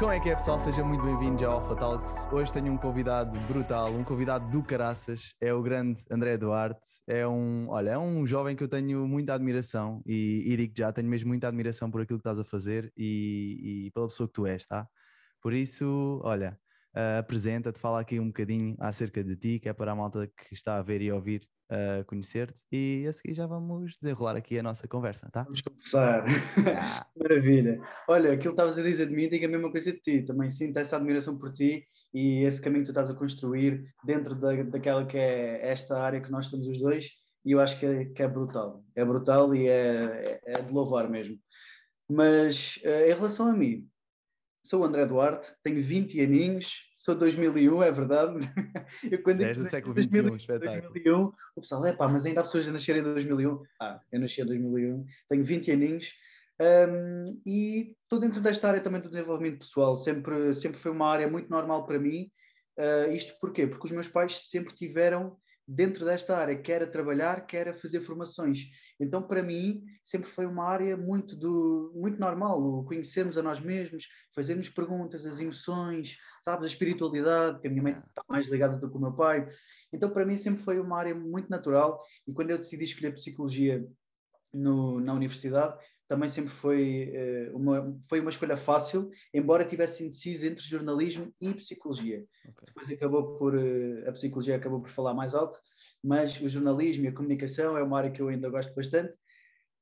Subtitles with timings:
[0.00, 0.58] Como é que é, pessoal?
[0.58, 2.26] Sejam muito bem-vindos ao Alpha Talks.
[2.32, 5.34] Hoje tenho um convidado brutal, um convidado do caraças.
[5.38, 6.88] É o grande André Duarte.
[7.06, 10.90] É um, olha, é um jovem que eu tenho muita admiração e, e digo já,
[10.90, 14.32] tenho mesmo muita admiração por aquilo que estás a fazer e, e pela pessoa que
[14.32, 14.88] tu és, tá?
[15.42, 16.58] Por isso, olha,
[16.96, 20.54] uh, apresenta-te, fala aqui um bocadinho acerca de ti, que é para a malta que
[20.54, 24.62] está a ver e ouvir uh, conhecer-te e a seguir já vamos desenrolar aqui a
[24.62, 25.44] nossa conversa, tá?
[25.44, 26.24] Vamos conversar.
[26.76, 27.06] Ah.
[27.16, 27.80] Maravilha.
[28.08, 30.22] Olha, aquilo que estavas a dizer de mim, digo a mesma coisa de ti.
[30.22, 34.34] Também sinto essa admiração por ti e esse caminho que tu estás a construir dentro
[34.34, 37.10] da, daquela que é esta área que nós estamos os dois
[37.44, 38.84] e eu acho que é, que é brutal.
[38.94, 41.36] É brutal e é, é, é de louvar mesmo.
[42.08, 43.88] Mas uh, em relação a mim,
[44.62, 48.38] sou o André Duarte, tenho 20 aninhos, sou 2001, é verdade.
[49.10, 50.92] Eu, quando És do século XXI, espetáculo.
[50.92, 53.62] 2001, o pessoal, é pá, mas ainda há pessoas a nascerem em 2001.
[53.80, 56.12] Ah, eu nasci em 2001, tenho 20 aninhos
[56.60, 59.96] um, e estou dentro desta área também do desenvolvimento pessoal.
[59.96, 62.30] Sempre, sempre foi uma área muito normal para mim.
[62.78, 63.66] Uh, isto porquê?
[63.66, 65.36] Porque os meus pais sempre tiveram
[65.72, 68.58] dentro desta área, quer a trabalhar, quer a fazer formações.
[68.98, 73.60] Então, para mim, sempre foi uma área muito, do, muito normal, o conhecermos a nós
[73.60, 78.76] mesmos, fazermos perguntas, as emoções, sabes, a espiritualidade, que a minha mãe está mais ligada
[78.78, 79.46] do que o meu pai.
[79.92, 82.02] Então, para mim, sempre foi uma área muito natural.
[82.26, 83.86] E quando eu decidi escolher psicologia
[84.52, 85.78] no, na universidade,
[86.10, 91.54] também sempre foi, uh, uma, foi uma escolha fácil, embora tivesse indeciso entre jornalismo e
[91.54, 92.26] psicologia.
[92.42, 92.66] Okay.
[92.66, 95.56] Depois acabou por, uh, a psicologia acabou por falar mais alto,
[96.02, 99.16] mas o jornalismo e a comunicação é uma área que eu ainda gosto bastante,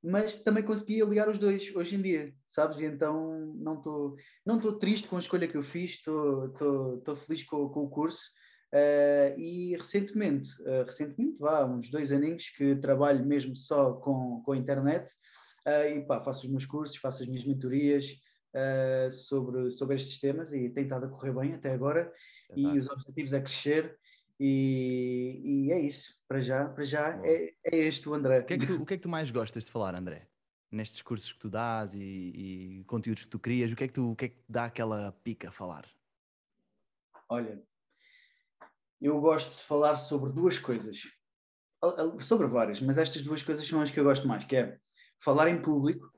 [0.05, 2.79] mas também consegui aliar os dois hoje em dia, sabes?
[2.81, 7.71] E então não estou não triste com a escolha que eu fiz, estou feliz com,
[7.71, 8.21] com, o curso.
[8.71, 10.51] Uh, e recentemente,
[10.85, 15.11] recentemente, vá, uns dois aninhos que trabalho mesmo só com, com a internet,
[15.91, 18.21] e pá, faço os meus cursos, faço as minhas mentorias
[18.55, 22.13] uh, sobre, sobre estes temas e tem estado a correr bem até agora.
[22.51, 23.99] É e os objetivos é crescer.
[24.41, 28.39] E, e, é isso, para já, para já é, é este o André.
[28.41, 30.29] O que, é que tu, o que é que tu mais gostas de falar, André?
[30.71, 33.95] Nestes cursos que tu dás e, e conteúdos que tu crias, o que é que
[33.95, 35.87] tu o que é que dá aquela pica a falar?
[37.29, 37.61] Olha,
[39.01, 41.03] eu gosto de falar sobre duas coisas,
[42.21, 44.79] sobre várias, mas estas duas coisas são as que eu gosto mais, que é
[45.21, 46.13] falar em público,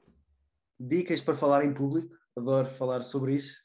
[0.78, 3.56] dicas para falar em público, adoro falar sobre isso,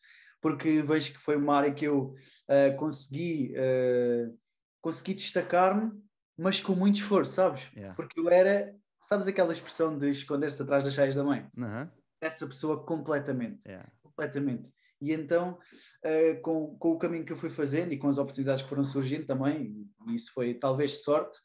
[0.42, 2.14] porque vejo que foi uma área que eu
[2.50, 4.38] uh, consegui, uh,
[4.82, 5.92] consegui destacar-me,
[6.38, 7.64] mas com muito esforço, sabes?
[7.76, 7.96] Yeah.
[7.96, 11.48] Porque eu era, sabes aquela expressão de esconder-se atrás das cheias da mãe?
[11.58, 11.90] Uhum.
[12.22, 13.90] Essa pessoa completamente, yeah.
[14.04, 14.74] completamente.
[15.02, 15.58] E então,
[16.04, 18.86] uh, com, com o caminho que eu fui fazendo e com as oportunidades que foram
[18.86, 21.40] surgindo também, e isso foi talvez sorte,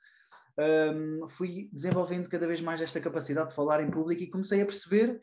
[0.60, 4.66] um, fui desenvolvendo cada vez mais esta capacidade de falar em público e comecei a
[4.66, 5.20] perceber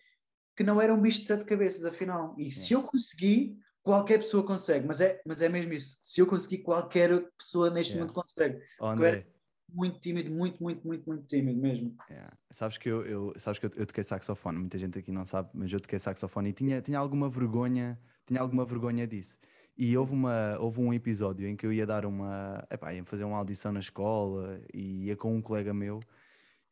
[0.56, 2.34] que não era um bicho de sete cabeças, afinal.
[2.38, 5.98] E se eu consegui, qualquer pessoa consegue, mas é, mas é mesmo isso.
[6.02, 8.06] Se eu conseguir, qualquer pessoa neste yeah.
[8.06, 8.60] mundo consegue.
[8.80, 9.28] Oh, André.
[9.72, 11.96] muito tímido, muito, muito, muito, muito tímido mesmo.
[12.10, 12.34] Yeah.
[12.50, 15.50] Sabes que eu, eu, sabes que eu, eu toquei saxofone, muita gente aqui não sabe,
[15.54, 19.38] mas eu toquei saxofone e tinha, tinha alguma vergonha, tinha alguma vergonha disso.
[19.78, 22.66] E houve, uma, houve um episódio em que eu ia dar uma.
[22.70, 26.00] Epá, ia fazer uma audição na escola e ia com um colega meu,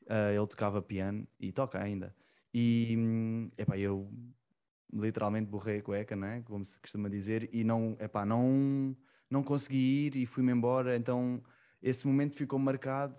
[0.07, 2.15] uh, ele tocava piano e toca ainda.
[2.53, 2.97] E
[3.57, 4.09] epá, eu
[4.91, 6.41] literalmente borrei a cueca, né?
[6.45, 8.95] como se costuma dizer, e não, epá, não,
[9.29, 10.95] não consegui ir e fui-me embora.
[10.95, 11.43] Então
[11.83, 13.15] esse momento ficou marcado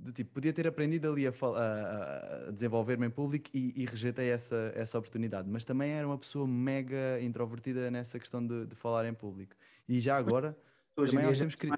[0.00, 4.30] do tipo, podia ter aprendido ali a, a, a desenvolver-me em público e, e, rejeitei
[4.30, 5.48] essa, essa oportunidade.
[5.48, 9.54] Mas também era uma pessoa mega introvertida nessa questão de, de falar em público.
[9.88, 10.56] E já agora,
[10.96, 11.68] hoje também nós temos que.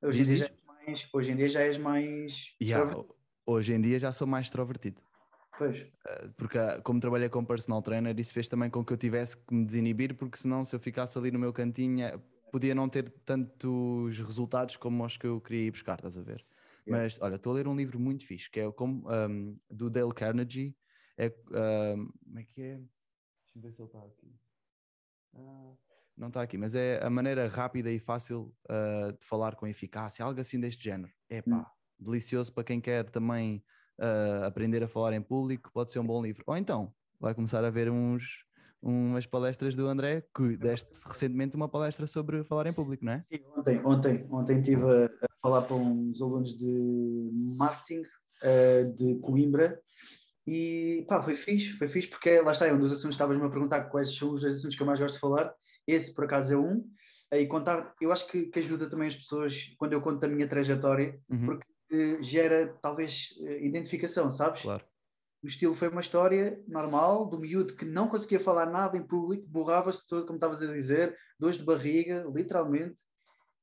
[0.00, 2.54] Hoje, em dia já mais, hoje em dia já és mais.
[2.60, 3.04] Yeah,
[3.44, 5.00] hoje em dia já sou mais extrovertido.
[5.58, 5.86] Pois.
[6.06, 9.36] Eh, porque, ah, como trabalhei como personal trainer, isso fez também com que eu tivesse
[9.36, 12.18] que me desinibir, porque senão, se eu ficasse ali no meu cantinho, eh,
[12.50, 16.44] podia não ter tantos resultados como os que eu queria ir buscar, estás a ver?
[16.86, 20.12] Mas olha, estou a ler um livro muito fixe, que é como, um, do Dale
[20.12, 20.76] Carnegie.
[21.16, 21.32] É,
[21.96, 22.76] um, como é que é?
[22.76, 24.34] Deixa eu ver se ele está aqui.
[25.34, 25.72] Ah,
[26.16, 30.24] não está aqui, mas é a maneira rápida e fácil uh, de falar com eficácia,
[30.24, 31.12] algo assim deste género.
[31.28, 31.64] É pá, hum.
[31.98, 33.62] delicioso para quem quer também
[33.98, 36.42] uh, aprender a falar em público, pode ser um bom livro.
[36.46, 38.44] Ou então, vai começar a ver uns,
[38.80, 43.20] umas palestras do André, que deste recentemente uma palestra sobre falar em público, não é?
[43.20, 49.16] Sim, ontem, ontem, ontem estive a, a falar para uns alunos de marketing uh, de
[49.16, 49.80] Coimbra
[50.46, 53.50] e pá, foi fixe, foi fixe porque lá está, é um dos assuntos, estavas-me a
[53.50, 55.52] perguntar quais são os assuntos que eu mais gosto de falar,
[55.86, 56.84] esse por acaso é um,
[57.32, 60.48] e contar, eu acho que, que ajuda também as pessoas quando eu conto a minha
[60.48, 61.46] trajetória, uhum.
[61.46, 63.30] porque gera talvez
[63.60, 64.62] identificação, sabes?
[64.62, 64.84] Claro
[65.42, 69.44] O estilo foi uma história normal, do miúdo que não conseguia falar nada em público,
[69.48, 73.02] borrava-se todo, como estavas a dizer, dores de barriga, literalmente.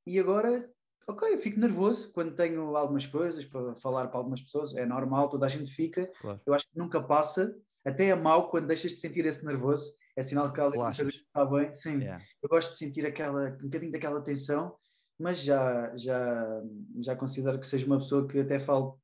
[0.05, 0.69] E agora,
[1.09, 5.29] ok, eu fico nervoso quando tenho algumas coisas para falar para algumas pessoas, é normal,
[5.29, 6.09] toda a gente fica.
[6.21, 6.39] Claro.
[6.45, 10.23] Eu acho que nunca passa, até é mau quando deixas de sentir esse nervoso, é
[10.23, 11.71] sinal que alguma coisa está bem.
[11.73, 12.23] Sim, Yeah.
[12.41, 14.75] eu gosto de sentir aquela, um bocadinho daquela tensão,
[15.17, 16.61] mas já, já,
[17.01, 18.99] já considero que seja uma pessoa que até falo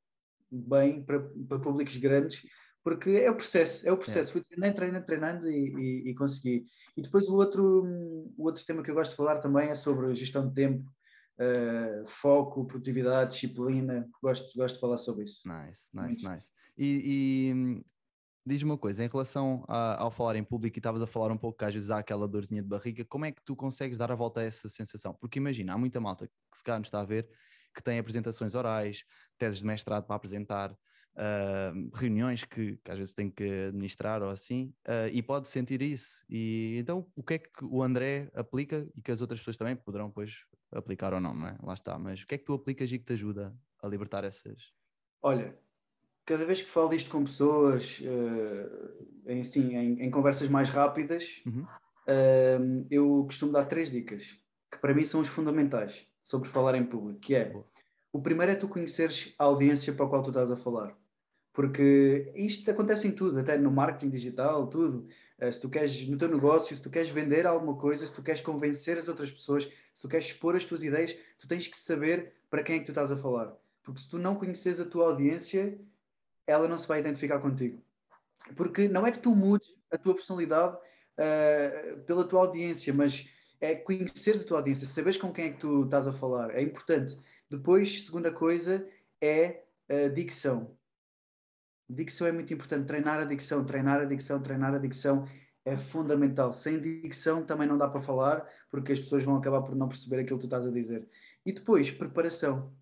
[0.50, 2.42] bem para, para públicos grandes,
[2.84, 4.32] porque é o processo, é o processo.
[4.32, 6.64] Fui treinando, treinando, treinando e, e, e consegui.
[6.96, 7.84] E depois o outro,
[8.36, 10.88] o outro tema que eu gosto de falar também é sobre gestão de tempo,
[11.38, 14.08] eh, foco, produtividade, disciplina.
[14.22, 15.40] Gosto, gosto de falar sobre isso.
[15.46, 16.50] Nice, nice, nice.
[16.76, 17.82] E, e, hum,
[18.46, 21.36] diz-me uma coisa, em relação a- ao falar em público, e estavas a falar um
[21.38, 24.12] pouco que às vezes dá aquela dorzinha de barriga, como é que tu consegues dar
[24.12, 25.14] a volta a essa sensação?
[25.20, 27.28] Porque imagina, há muita malta que se calhar nos está a ver
[27.74, 29.04] que tem apresentações orais,
[29.36, 30.74] teses de mestrado para apresentar,
[31.16, 35.82] ah, reuniões que, que às vezes tem que administrar ou assim, ah, e pode sentir
[35.82, 36.24] isso.
[36.28, 39.76] E então, o que é que o André aplica e que as outras pessoas também
[39.76, 41.58] poderão depois aplicar ou não, não é?
[41.62, 41.98] Lá está.
[41.98, 44.72] Mas o que é que tu aplicas e que te ajuda a libertar essas.
[45.22, 45.58] Olha,
[46.26, 51.46] cada vez que falo isto com pessoas, eh, em, sim, em, em conversas mais rápidas,
[51.46, 51.70] Uhum.
[52.08, 52.58] eh,
[52.90, 54.38] eu costumo dar três dicas,
[54.72, 57.64] que para mim são os fundamentais sobre falar em público, que é,
[58.12, 60.98] o primeiro é tu conheceres a audiência para a qual tu estás a falar.
[61.52, 65.08] Porque isto acontece em tudo, até no marketing digital, tudo.
[65.38, 68.22] Eh, se tu queres, no teu negócio, se tu queres vender alguma coisa, se tu
[68.22, 71.76] queres convencer as outras pessoas, se tu queres expor as tuas ideias, tu tens que
[71.76, 73.54] saber para quem é que tu estás a falar.
[73.82, 75.78] Porque se tu não conheces a tua audiência,
[76.46, 77.82] ela não se vai identificar contigo.
[78.56, 83.28] Porque não é que tu mudes a tua personalidade uh, pela tua audiência, mas
[83.60, 86.54] é conheceres a tua audiência, saberes com quem é que tu estás a falar.
[86.54, 87.18] É importante.
[87.50, 88.86] Depois, segunda coisa,
[89.20, 90.75] é a dicção.
[91.88, 92.86] Dicção é muito importante.
[92.86, 95.26] Treinar a dicção, treinar a dicção, treinar a dicção
[95.64, 96.52] é fundamental.
[96.52, 100.20] Sem dicção também não dá para falar, porque as pessoas vão acabar por não perceber
[100.20, 101.08] aquilo que tu estás a dizer.
[101.44, 102.74] E depois, preparação.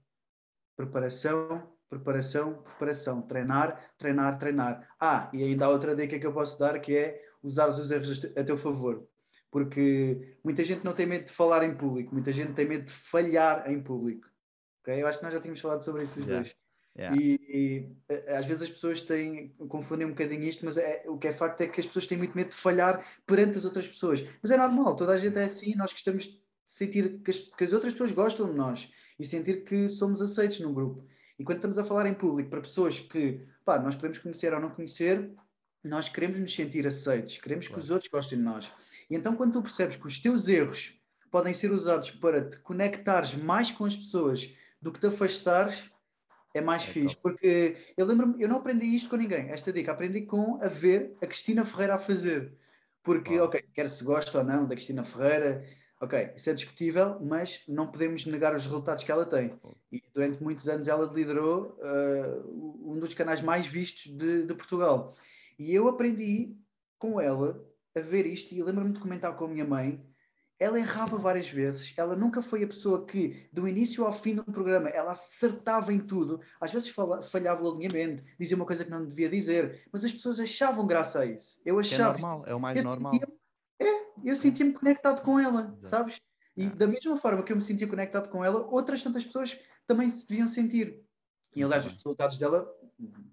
[0.77, 3.23] Preparação, preparação, preparação.
[3.23, 4.89] Treinar, treinar, treinar.
[4.99, 8.25] Ah, e ainda há outra dica que eu posso dar que é usar os erros
[8.37, 9.07] a teu favor.
[9.51, 12.93] Porque muita gente não tem medo de falar em público, muita gente tem medo de
[12.93, 14.27] falhar em público.
[14.83, 15.01] Okay?
[15.01, 16.43] Eu acho que nós já tínhamos falado sobre isso os Yeah.
[16.43, 16.64] dois.
[16.97, 17.21] Yeah.
[17.21, 21.19] E, e, eh, às vezes as pessoas têm, confundem um bocadinho isto, mas é, o
[21.19, 23.89] que é facto é que as pessoas têm muito medo de falhar perante as outras
[23.89, 24.25] pessoas.
[24.41, 27.65] Mas é normal, toda a gente é assim, nós gostamos de sentir que as, que
[27.65, 28.89] as outras pessoas gostam de nós
[29.19, 31.05] e sentir que somos aceitos num grupo.
[31.39, 34.61] E quando estamos a falar em público para pessoas que pá, nós podemos conhecer ou
[34.61, 35.31] não conhecer,
[35.83, 37.81] nós queremos nos sentir aceitos, queremos Claro.
[37.81, 38.73] que os outros gostem de nós.
[39.11, 40.95] E então quando tu percebes que os teus erros
[41.31, 44.49] podem ser usados para te conectares mais com as pessoas
[44.81, 45.91] do que te afastares,
[46.55, 47.17] é mais É fixe.
[47.17, 47.19] top.
[47.19, 51.17] Porque eu lembro-me, eu não aprendi isto com ninguém, esta dica, aprendi com a ver
[51.23, 52.57] a Cristina Ferreira a fazer.
[53.03, 53.47] Porque, Uau.
[53.47, 55.65] ok, quer se gosta ou não da Cristina Ferreira,
[56.01, 59.61] ok, isso é discutível, mas não podemos negar os resultados que ela tem.
[59.93, 65.15] E durante muitos anos ela liderou uh, um dos canais mais vistos de, de Portugal.
[65.59, 66.57] E eu aprendi
[66.99, 67.65] com ela
[67.97, 70.03] a ver isto e lembro-me de comentar com a minha mãe.
[70.59, 74.45] Ela errava várias vezes, ela nunca foi a pessoa que, do início ao fim do
[74.45, 76.41] programa, ela acertava em tudo.
[76.61, 76.95] Às vezes
[77.31, 81.21] falhava o alinhamento, dizia uma coisa que não devia dizer, mas as pessoas achavam graça
[81.21, 81.61] a isso.
[81.65, 82.13] Eu Que é achava.
[82.19, 83.13] normal, é o mais eu normal.
[83.13, 83.29] sentia-
[83.81, 85.87] é, eu sentia-me conectado com ela, Exato.
[85.89, 86.21] sabes?
[86.57, 86.71] E É.
[86.71, 90.27] da mesma forma que eu me sentia conectado com ela, outras tantas pessoas também se
[90.29, 91.03] deviam sentir.
[91.57, 92.65] E aliás, os resultados dela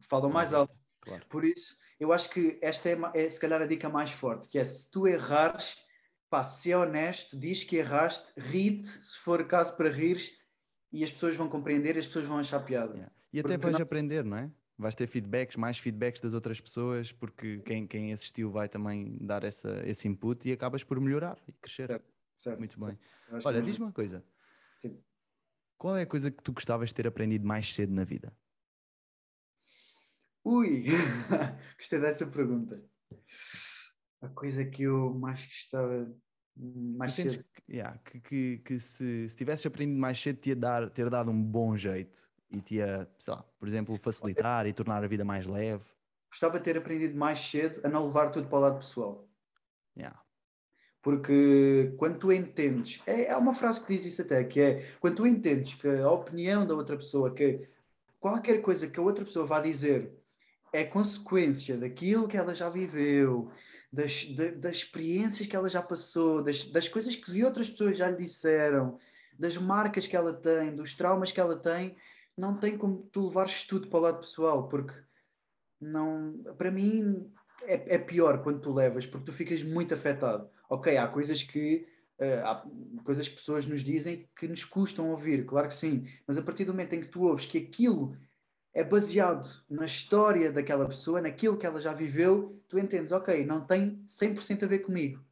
[0.10, 0.74] falam mais alto.
[1.02, 1.24] Claro.
[1.30, 4.58] Por isso, eu acho que esta é, é se calhar a dica mais forte, que
[4.58, 5.78] é se tu errares,
[6.32, 10.32] pá, se é honesto, diz que erraste, ri-te, se for caso para rires,
[10.92, 12.94] e as pessoas vão compreender, as pessoas vão achar piada.
[12.94, 13.12] Yeah.
[13.34, 14.52] E até Porque vais não- aprender, não é?
[14.78, 19.44] Vais ter feedbacks, mais feedbacks das outras pessoas, porque quem, quem assistiu vai também dar
[19.44, 21.88] essa, esse input e acabas por melhorar e crescer.
[21.88, 22.98] Certo, certo, Muito certo.
[23.30, 23.42] bem.
[23.46, 24.24] Olha, que- diz-me uma coisa.
[24.78, 24.98] Sim.
[25.78, 28.34] Qual é a coisa que tu gostavas de ter aprendido mais cedo na vida?
[30.44, 30.86] Ui,
[31.78, 32.84] gostei dessa pergunta.
[34.22, 36.12] A coisa que eu mais gostava
[36.58, 37.46] hum, mais sentes cedo.
[37.54, 41.32] que, yeah, que, que, que se, se tivesses aprendido mais cedo, te dar, ter dado
[41.32, 45.24] um bom jeito e te ia, sei lá, por exemplo, facilitar e tornar a vida
[45.24, 45.84] mais leve.
[46.30, 49.28] Gostava de ter aprendido mais cedo a não levar tudo para o lado pessoal.
[49.98, 50.22] Yeah.
[51.02, 55.16] Porque quando tu entendes, é, é uma frase que diz isso até, que é quando
[55.16, 57.68] tu entendes que a opinião da outra pessoa, que
[58.20, 60.14] qualquer coisa que a outra pessoa vá dizer
[60.72, 63.52] é consequência daquilo que ela já viveu,
[63.92, 68.10] das, da- das experiências que ela já passou, das, das coisas que outras pessoas já
[68.10, 68.98] lhe disseram,
[69.38, 71.98] das marcas que ela tem, dos traumas que ela tem,
[72.38, 74.94] não tem como tu levares tudo para o lado pessoal, porque
[75.80, 77.32] não, para mim
[77.64, 80.50] é, é, pior quando tu levas, porque tu ficas muito afetado.
[80.70, 81.88] Ok, há coisas que
[82.20, 82.66] uh, há
[83.04, 86.66] coisas que pessoas nos dizem que nos custam ouvir, claro que sim, mas a partir
[86.66, 88.16] do momento em que tu ouves que aquilo
[88.74, 93.66] é baseado na história daquela pessoa, naquilo que ela já viveu, tu entendes, ok, não
[93.66, 95.24] tem 100% a ver comigo,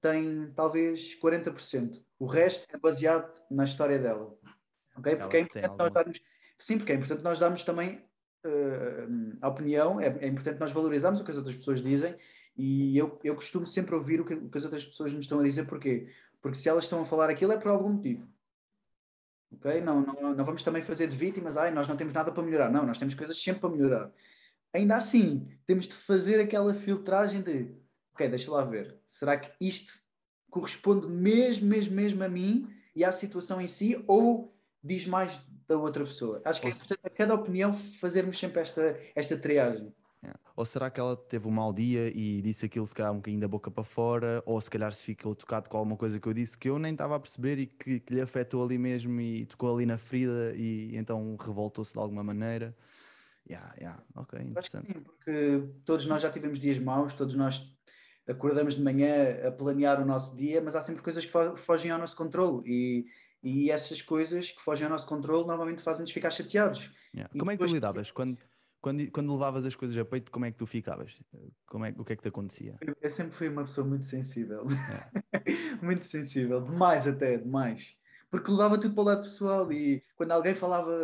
[0.00, 2.02] tem talvez 40%.
[2.18, 4.36] O resto é baseado na história dela.
[4.96, 5.16] Ok?
[5.16, 6.20] Porque é importante nós darmos.
[6.58, 7.96] Sim, porque é importante nós darmos também
[8.46, 12.16] uh, a opinião, é, é, importante nós valorizarmos o que as outras pessoas dizem
[12.56, 15.40] e eu, eu costumo sempre ouvir o que, o que as outras pessoas nos estão
[15.40, 16.08] a dizer, porquê?
[16.40, 18.28] Porque se elas estão a falar aquilo é por algum motivo.
[19.52, 19.80] Ok?
[19.80, 22.70] Não, não, não vamos também fazer de vítimas, ai, nós não temos nada para melhorar.
[22.70, 24.10] Não, nós temos coisas sempre para melhorar.
[24.72, 27.74] Ainda assim, temos de fazer aquela filtragem de,
[28.12, 29.94] ok, deixa lá ver, será que isto
[30.50, 35.78] corresponde mesmo, mesmo, mesmo a mim e à situação em si, ou diz mais da
[35.78, 36.42] outra pessoa?
[36.44, 39.94] Acho que é importante a cada opinião fazermos sempre esta, esta triagem.
[40.24, 40.32] É.
[40.56, 43.40] Ou será que ela teve um mau dia e disse aquilo se calhar um bocadinho
[43.40, 46.32] da boca para fora, ou se calhar se ficou tocado com alguma coisa que eu
[46.32, 49.46] disse que eu nem estava a perceber e que, que lhe afetou ali mesmo e
[49.46, 52.74] tocou ali na ferida e então revoltou-se de alguma maneira.
[53.48, 54.86] Yeah, yeah, ok, interessante.
[54.86, 57.60] sim, porque todos nós já tivemos dias maus, todos nós
[58.26, 61.98] acordamos de manhã a planear o nosso dia, mas há sempre coisas que fogem ao
[61.98, 63.06] nosso controle e,
[63.42, 66.90] e essas coisas que fogem ao nosso controle normalmente fazem-nos ficar chateados.
[67.14, 67.30] Yeah.
[67.38, 68.38] Como é que tu lidavas quando
[68.84, 71.18] quando, quando levavas as coisas a peito, como é que tu ficavas?
[71.64, 72.76] Como é, o que é que te acontecia?
[73.00, 74.66] Eu sempre fui uma pessoa muito sensível.
[75.32, 75.40] É.
[75.82, 77.96] muito sensível, demais até, demais.
[78.30, 80.94] Porque levava tudo para o lado pessoal e quando alguém falava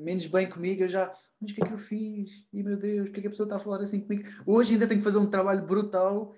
[0.00, 2.44] menos bem comigo, eu já, mas o que é que eu fiz?
[2.52, 4.28] E meu Deus, o que é que a pessoa está a falar assim comigo?
[4.44, 6.34] Hoje ainda tenho que fazer um trabalho brutal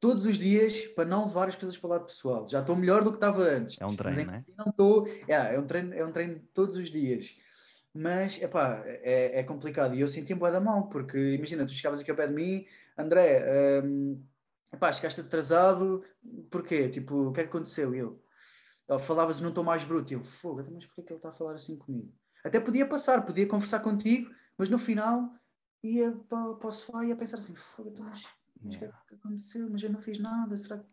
[0.00, 2.48] todos os dias para não levar as coisas para o lado pessoal.
[2.48, 3.80] Já estou melhor do que estava antes.
[3.80, 4.38] É um treino, não é?
[4.38, 5.06] Assim não estou.
[5.28, 7.36] É, é, um treino, é um treino todos os dias
[7.94, 9.94] mas epá, é, é complicado.
[9.94, 12.66] E eu senti-me bué da mal, porque imagina, tu chegavas aqui ao pé de mim,
[12.96, 14.22] André, um,
[14.72, 16.02] epá, chegaste atrasado,
[16.50, 16.88] porquê?
[16.88, 17.94] Tipo, o que é que aconteceu?
[17.94, 18.22] E eu,
[19.00, 21.32] falavas num tom mais bruto, e eu, fogo, então, mas porquê que ele está a
[21.32, 22.12] falar assim comigo?
[22.44, 25.32] Até podia passar, podia conversar contigo, mas no final
[25.82, 28.26] ia para, para o sofá e ia pensar assim, fogo, então, mas,
[28.60, 29.68] mas o que é que aconteceu?
[29.70, 30.91] Mas eu não fiz nada, será que.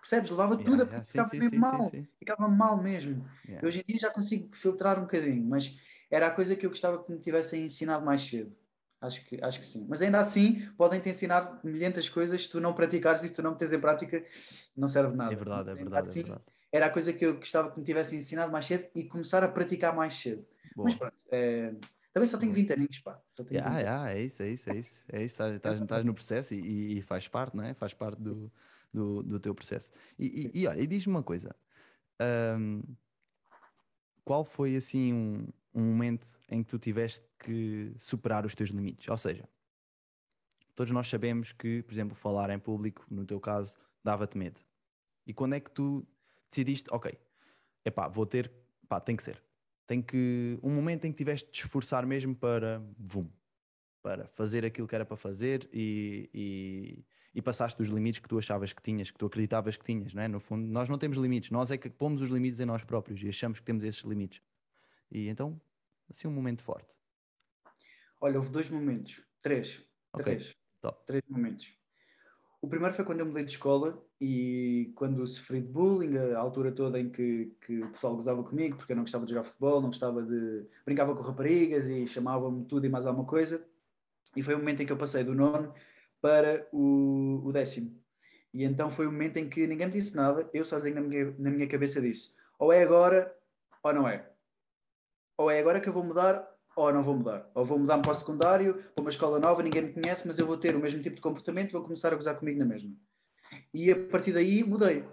[0.00, 0.30] Percebes?
[0.30, 1.04] Levava yeah, tudo, yeah.
[1.04, 1.90] ficava sim, mesmo sim, mal.
[1.90, 3.28] Sim, ficava mal mesmo.
[3.46, 3.66] Yeah.
[3.66, 5.76] Hoje em dia já consigo filtrar um bocadinho, mas
[6.10, 8.54] era a coisa que eu gostava que me tivessem ensinado mais cedo.
[9.00, 9.86] Acho que, acho que sim.
[9.88, 12.42] Mas ainda assim, podem te ensinar milhentas coisas.
[12.42, 14.24] Se tu não praticares e se tu não meteres em prática,
[14.76, 15.32] não serve nada.
[15.32, 16.08] É verdade, é verdade.
[16.08, 16.44] Assim, é verdade.
[16.72, 19.48] Era a coisa que eu gostava que me tivessem ensinado mais cedo e começar a
[19.48, 20.44] praticar mais cedo.
[20.74, 20.84] Boa.
[20.84, 21.74] Mas pronto, é,
[22.12, 23.20] também só tenho 20 aninhos, pá.
[23.30, 25.00] Só tenho yeah, yeah, é isso, é isso, é isso.
[25.10, 27.74] É isso, estás, estás no processo e, e, faz parte, não é?
[27.74, 28.50] Faz parte do,
[28.92, 29.90] do, do teu processo.
[30.18, 31.54] E, e, e olha, e diz-me uma coisa:
[32.58, 32.82] um,
[34.24, 39.08] qual foi assim um, um momento em que tu tiveste que superar os teus limites?
[39.08, 39.48] Ou seja,
[40.74, 44.60] todos nós sabemos que, por exemplo, falar em público, no teu caso, dava-te medo.
[45.26, 46.06] E quando é que tu
[46.50, 47.18] decidiste, ok,
[47.84, 48.50] epá, vou ter,
[48.88, 49.42] pá, tem que ser.
[49.86, 53.30] Tem que, um momento em que tiveste de esforçar mesmo para, vum,
[54.02, 57.04] para fazer aquilo que era para fazer e, e,
[57.34, 60.22] e, passaste dos limites que tu achavas que tinhas, que tu acreditavas que tinhas, não
[60.22, 60.28] é?
[60.28, 63.22] No fundo, nós não temos limites, nós é que pomos os limites em nós próprios
[63.22, 64.42] e achamos que temos esses limites.
[65.10, 65.60] E então,
[66.10, 66.98] assim, um momento forte.
[68.20, 70.36] Olha, houve dois momentos, três, okay.
[70.36, 71.06] três, Top.
[71.06, 71.78] três momentos.
[72.60, 76.72] O primeiro foi quando eu mudei de escola e quando sofri de bullying, a altura
[76.72, 79.80] toda em que, que o pessoal gozava comigo porque eu não gostava de jogar futebol,
[79.80, 80.66] não gostava de.
[80.84, 83.64] brincava com raparigas e chamava-me tudo e mais alguma coisa.
[84.34, 85.72] E foi o momento em que eu passei do nono
[86.20, 87.96] para o, o décimo.
[88.52, 91.34] E então foi o momento em que ninguém me disse nada, eu sozinho na minha,
[91.38, 93.34] na minha cabeça disse: ou é agora
[93.82, 94.28] ou não é.
[95.36, 97.50] Ou é agora que eu vou mudar ou não vou mudar.
[97.54, 100.46] Ou vou mudar para o secundário, para uma escola nova, ninguém me conhece, mas eu
[100.46, 102.90] vou ter o mesmo tipo de comportamento, vão começar a gozar comigo na mesma.
[103.74, 105.04] E a partir daí mudei.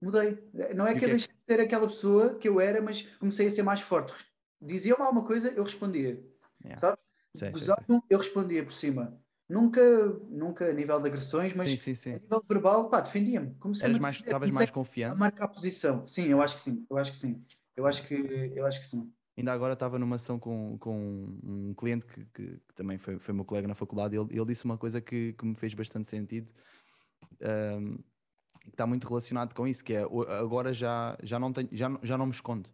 [0.00, 0.38] Mudei.
[0.74, 3.46] Não é que eu é deixei de ser aquela pessoa que eu era, mas comecei
[3.46, 4.12] a ser mais forte.
[4.60, 6.22] Dizia-me alguma coisa, eu respondia.
[6.62, 6.78] Yeah.
[6.78, 7.00] Sabes?
[7.36, 8.02] Sim, sim, sim.
[8.10, 9.20] eu respondia por cima.
[9.50, 9.82] Nunca,
[10.28, 13.52] nunca a nível de agressões, mas sim, sim, a nível verbal, pá, defendia-me.
[13.82, 15.12] Eras mais, estavas mais confiante?
[15.12, 16.06] A marcar a posição.
[16.06, 16.86] Sim, eu acho que sim.
[16.88, 17.44] Eu acho que sim.
[17.76, 19.12] Eu acho que, eu acho que sim.
[19.36, 23.34] Ainda agora estava numa ação com, com um cliente que, que, que também foi, foi
[23.34, 24.16] meu colega na faculdade.
[24.16, 26.52] Ele, ele disse uma coisa que, que me fez bastante sentido,
[27.40, 27.96] um,
[28.60, 30.02] que está muito relacionado com isso, que é
[30.38, 32.70] agora já, já, não, tenho, já, já não me escondo.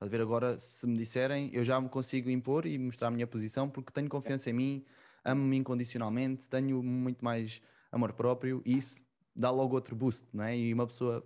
[0.00, 0.20] a ver?
[0.20, 3.90] Agora, se me disserem, eu já me consigo impor e mostrar a minha posição porque
[3.90, 4.84] tenho confiança em mim,
[5.24, 7.60] amo-me incondicionalmente, tenho muito mais
[7.90, 9.00] amor próprio e isso
[9.34, 10.56] dá logo outro boost, não é?
[10.56, 11.24] E uma pessoa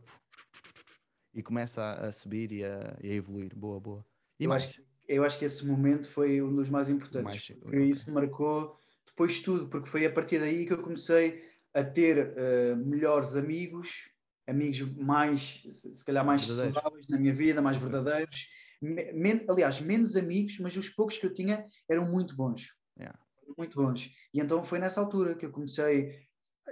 [1.34, 3.54] e começa a, a subir e a, e a evoluir.
[3.54, 4.06] Boa, boa.
[4.40, 4.64] E eu, mais?
[4.64, 7.50] Acho, eu acho que esse momento foi um dos mais importantes.
[7.50, 7.90] Mais, porque okay.
[7.90, 12.76] isso marcou depois tudo, porque foi a partir daí que eu comecei a ter uh,
[12.76, 14.10] melhores amigos,
[14.46, 18.48] amigos mais, se calhar mais saudáveis na minha vida, mais verdadeiros.
[18.80, 22.74] Men aliás, menos amigos, mas os poucos que eu tinha eram muito bons.
[22.98, 23.18] Yeah.
[23.56, 24.10] Muito bons.
[24.32, 26.26] E então foi nessa altura que eu comecei,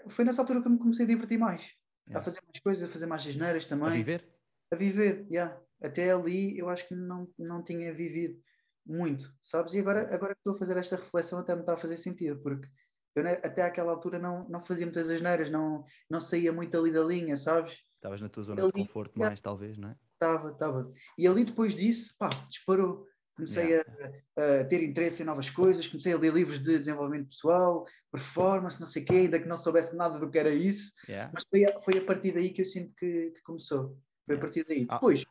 [0.08, 1.62] foi nessa altura que eu me comecei a divertir mais.
[2.06, 2.20] Yeah.
[2.20, 3.88] A fazer mais coisas, a fazer mais asneiras também.
[3.88, 4.28] A viver?
[4.72, 5.58] A viver, yeah.
[5.82, 8.38] Até ali eu acho que não, não tinha vivido
[8.86, 9.74] muito, sabes?
[9.74, 12.40] E agora, agora que estou a fazer esta reflexão até me está a fazer sentido,
[12.42, 12.68] porque
[13.14, 17.02] eu até àquela altura não, não fazia muitas asneiras, não, não saía muito ali da
[17.02, 17.78] linha, sabes?
[17.94, 19.96] Estavas na tua zona ali, de conforto mais, talvez, não é?
[20.12, 20.92] Estava, estava.
[21.16, 23.06] E ali depois disso, pá, disparou.
[23.34, 23.90] Comecei yeah.
[24.36, 28.78] a, a, ter interesse em novas coisas, comecei a ler livros de desenvolvimento pessoal, performance,
[28.80, 31.30] não sei o quê, ainda que não soubesse nada do que era isso, yeah.
[31.34, 33.98] mas foi a, foi a partir daí que eu sinto que, que começou.
[34.26, 34.86] Foi a partir daí.
[34.88, 34.94] Ah.
[34.94, 35.24] Depois,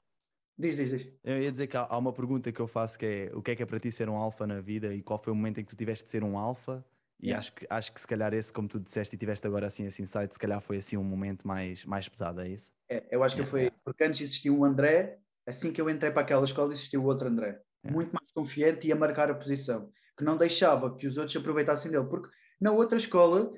[0.57, 1.11] Diz, diz, diz.
[1.23, 3.55] Eu ia dizer que há, uma pergunta que eu faço que é o que é
[3.55, 5.63] que é para ti ser um alfa na vida e qual foi o momento em
[5.63, 6.85] que tu tiveste de ser um alfa
[7.19, 7.39] e yeah.
[7.39, 10.01] acho, que, acho que se calhar esse, como tu disseste e tiveste agora assim esse
[10.01, 12.69] insight, se calhar foi assim um momento mais, mais pesado, é isso?
[12.89, 15.17] É, eu acho que foi, porque antes existia um André,
[15.47, 18.91] assim que eu entrei para aquela escola existia o outro André, muito mais confiante e
[18.91, 22.97] a marcar a posição, que não deixava que os outros aproveitassem dele, porque na outra
[22.97, 23.51] escola,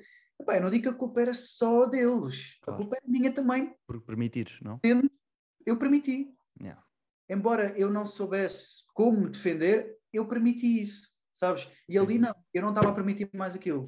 [0.48, 2.80] eu não digo que a culpa era só deles, claro.
[2.80, 3.74] a culpa era minha também.
[3.86, 4.80] Por permitires, não?
[5.64, 6.32] Eu permiti.
[6.60, 6.86] Yeah
[7.28, 11.68] embora eu não soubesse como me defender, eu permiti isso, sabes?
[11.88, 13.86] E ali não, eu não estava a permitir mais aquilo.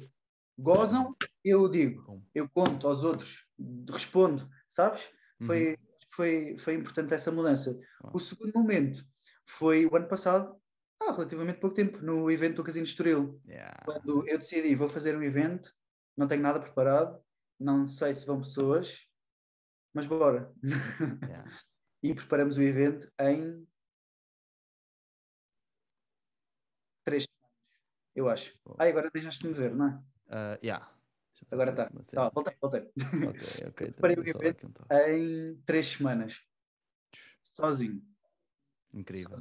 [0.57, 3.45] Gozam, eu digo, eu conto aos outros,
[3.89, 5.09] respondo, sabes?
[5.45, 5.75] Foi, uhum.
[6.11, 7.79] foi, foi importante essa mudança.
[8.13, 9.01] O segundo momento
[9.49, 10.55] foi o ano passado,
[11.01, 13.41] há relativamente pouco tempo, no evento do Casino Estoril.
[13.45, 13.83] Yeah.
[13.83, 15.73] Quando eu decidi, vou fazer um evento,
[16.15, 17.21] não tenho nada preparado,
[17.59, 19.07] não sei se vão pessoas,
[19.93, 20.53] mas bora.
[20.63, 21.43] Yeah.
[22.03, 23.67] e preparamos o evento em
[27.03, 27.57] três semanas,
[28.15, 28.57] eu acho.
[28.77, 29.95] Ah, agora deixaste-me ver, não é?
[30.27, 30.93] Uh, yeah.
[31.49, 31.89] Agora está.
[32.13, 32.81] Tá, voltei, voltei.
[33.27, 33.91] Ok, ok.
[33.93, 36.39] Preparei o evento em três semanas.
[37.41, 38.08] Sozinho.
[38.93, 39.37] Incrível.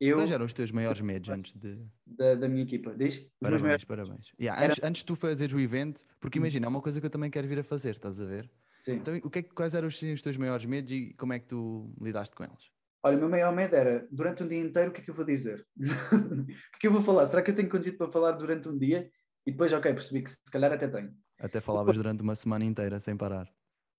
[0.00, 1.78] Eu, Quais eram os teus maiores medos antes de.
[2.04, 3.18] Da, da minha equipa, diz?
[3.18, 3.84] Os parabéns, maiores...
[3.84, 4.32] parabéns.
[4.40, 4.72] Yeah, Era...
[4.72, 6.42] antes, antes de tu fazeres o evento, porque hum.
[6.42, 8.50] imagina, é uma coisa que eu também quero vir a fazer, estás a ver?
[8.82, 8.96] Sim.
[8.96, 11.46] Então, o que é, quais eram os, os teus maiores medos e como é que
[11.46, 12.70] tu lidaste com eles?
[13.02, 15.14] Olha, o meu maior medo era, durante um dia inteiro, o que é que eu
[15.14, 15.66] vou dizer?
[15.76, 17.26] o que é que eu vou falar?
[17.26, 19.10] Será que eu tenho conteúdo para falar durante um dia?
[19.46, 21.14] E depois, ok, percebi que se calhar até tenho.
[21.38, 23.46] Até falavas depois, durante uma semana inteira, sem parar.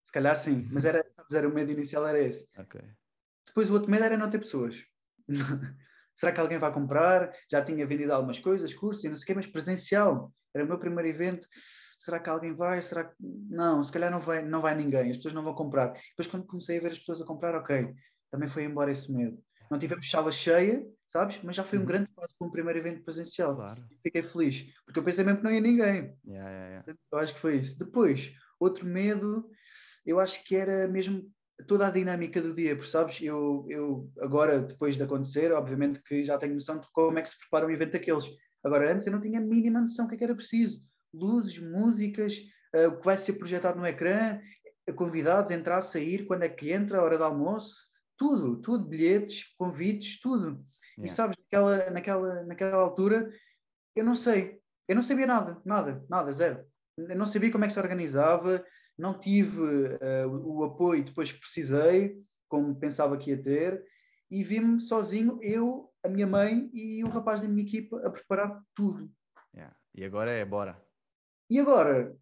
[0.03, 2.47] Se calhar sim, mas era, era o medo inicial era esse.
[2.57, 2.81] Ok.
[3.55, 4.75] Depois o outro medo era não ter pessoas.
[6.15, 7.31] Será que alguém vai comprar?
[7.49, 10.33] Já tinha vendido algumas coisas, cursos e não sei o quê, mas presencial.
[10.53, 11.47] Era o meu primeiro evento
[12.05, 12.81] será que alguém vai?
[12.81, 13.81] Será que não?
[13.81, 15.93] Se calhar não vai, não vai ninguém, as pessoas não vão comprar.
[16.09, 17.93] Depois, quando comecei a ver as pessoas a comprar, ok,
[18.31, 19.37] também foi embora esse medo.
[19.71, 21.41] Não tivemos sala cheia, sabes?
[21.43, 21.87] Mas já foi um uhum.
[21.87, 23.55] grande passo para um primeiro evento presencial.
[23.55, 23.83] Claro.
[24.03, 26.15] Fiquei feliz, porque eu pensei mesmo que não ia ninguém.
[26.27, 26.95] Yeah, yeah, yeah.
[27.11, 27.79] Eu acho que foi isso.
[27.79, 29.49] Depois, outro medo,
[30.05, 31.27] eu acho que era mesmo
[31.67, 36.23] toda a dinâmica do dia, porque sabes, eu, eu agora, depois de acontecer, obviamente que
[36.25, 38.25] já tenho noção de como é que se prepara um evento daqueles.
[38.63, 40.81] Agora, antes eu não tinha a mínima noção do que, é que era preciso
[41.13, 42.37] luzes, músicas,
[42.75, 44.39] uh, o que vai ser projetado no ecrã,
[44.95, 47.75] convidados, entrar, sair, quando é que entra, a hora do almoço,
[48.17, 50.63] tudo, tudo, bilhetes, convites, tudo.
[50.97, 51.05] Yeah.
[51.05, 53.31] E sabes, naquela, naquela, naquela altura,
[53.95, 56.65] eu não sei, eu não sabia nada, nada, nada, zero.
[56.97, 58.63] Eu não sabia como é que se organizava,
[58.97, 63.83] não tive uh, o, apoio depois que precisei, como pensava que ia ter,
[64.29, 68.61] e vi-me sozinho, eu, a minha mãe e o rapaz da minha equipa a preparar
[68.73, 69.11] tudo.
[69.53, 69.75] Yeah.
[69.93, 70.81] E agora é bora.
[71.49, 72.15] E agora,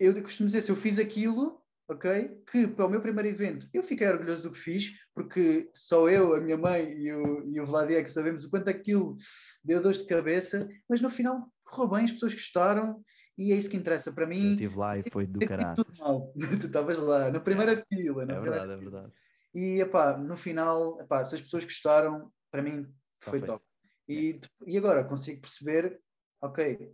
[0.00, 3.82] eu costumo dizer, se eu fiz aquilo, ok, que para o meu primeiro evento eu
[3.82, 7.66] fiquei orgulhoso do que fiz, porque só eu, a minha mãe e o, e o
[7.66, 9.16] Vladia é que sabemos o quanto aquilo
[9.64, 13.02] deu dor de cabeça, mas no final correu bem, as pessoas gostaram
[13.38, 14.46] e é isso que interessa para mim.
[14.46, 15.76] Eu estive lá e foi do caralho.
[16.60, 18.26] tu estavas lá, na primeira é, fila.
[18.26, 19.12] Na é verdade, é verdade.
[19.54, 22.84] E epá, no final, epá, se as pessoas gostaram, para mim
[23.20, 23.64] foi top.
[24.08, 26.00] E, e agora consigo perceber,
[26.42, 26.92] ok,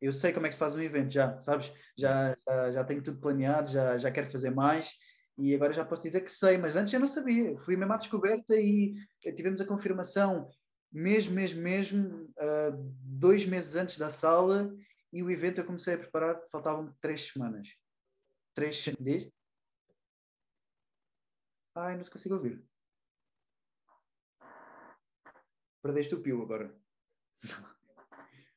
[0.00, 1.72] eu sei como é que se faz um evento já, sabes?
[1.98, 4.92] Já, já, já tenho tudo planeado, já, já quero fazer mais
[5.36, 7.58] e agora já posso dizer que sei, mas antes eu não sabia.
[7.58, 8.94] Fui mesmo à descoberta e
[9.34, 10.48] tivemos a confirmação
[10.92, 14.72] mesmo, mesmo, mesmo, uh, dois meses antes da sala
[15.14, 17.68] e o evento eu comecei a preparar, faltavam três semanas.
[18.52, 19.30] Três dias?
[21.76, 22.68] Ai, não se consigo ouvir.
[25.80, 26.76] Perdeste o pio agora.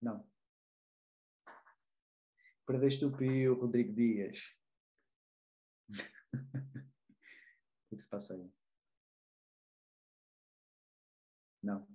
[0.00, 0.24] Não.
[2.66, 4.38] Perdeste o pio, Rodrigo Dias.
[7.90, 8.52] o que se passa aí?
[11.62, 11.88] Não.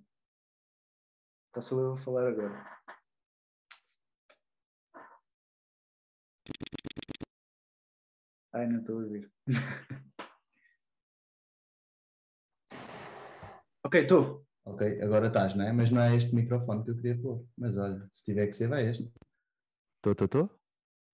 [1.49, 2.78] Então sou eu a falar agora.
[8.51, 9.31] Ai, não estou a ouvir.
[13.85, 14.43] ok, estou.
[14.65, 15.71] Ok, agora estás, não é?
[15.71, 17.45] Mas não é este microfone que eu queria pôr.
[17.57, 19.13] Mas olha, se tiver que ser, vai este.
[19.97, 20.49] Estou, estou, estou?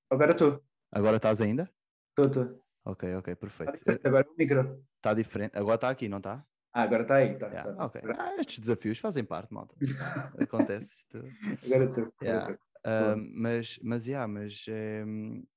[0.09, 0.63] Agora estou.
[0.91, 1.69] Agora estás ainda?
[2.09, 2.63] Estou, estou.
[2.85, 3.73] Ok, ok, perfeito.
[4.03, 4.81] Agora o micro.
[4.95, 5.57] Está diferente.
[5.57, 6.45] Agora está aqui, não está?
[6.73, 7.37] Ah, agora está aí.
[7.37, 7.85] Tá, yeah, tá.
[7.85, 8.01] Ok.
[8.17, 9.75] Ah, estes desafios fazem parte, malta.
[10.39, 11.05] Acontece.
[11.05, 11.17] Isto...
[11.65, 12.13] Agora estou.
[12.21, 12.53] Yeah.
[12.85, 15.54] Uh, mas, mas, yeah, mas, um, é,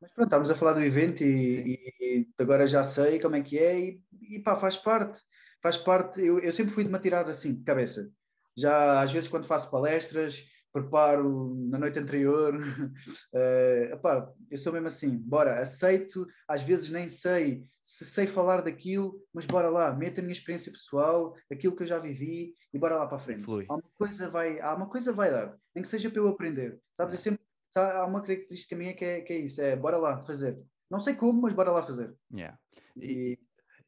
[0.00, 3.58] mas pronto, estávamos a falar do evento e, e, agora já sei como é que
[3.58, 5.20] é e, e pá, faz parte.
[5.62, 6.24] Faz parte.
[6.24, 8.10] Eu, eu sempre fui de me atirar assim, de cabeça.
[8.56, 10.42] Já às vezes quando faço palestras,
[10.76, 12.54] preparo na noite anterior.
[12.54, 18.62] Uh, epá, eu sou mesmo assim, bora, aceito, às vezes nem sei se sei falar
[18.62, 22.78] daquilo, mas bora lá, meto a minha experiência pessoal, aquilo que eu já vivi e
[22.78, 23.44] bora lá para a frente.
[23.44, 23.64] Flui.
[23.68, 26.80] Há uma coisa vai, há uma coisa vai dar, nem que seja para eu aprender.
[26.94, 30.18] Sabes, eu sempre, há uma característica minha que é, que é isso, é bora lá
[30.22, 30.58] fazer.
[30.90, 32.14] Não sei como, mas bora lá fazer.
[32.32, 32.58] Yeah.
[32.96, 33.38] E,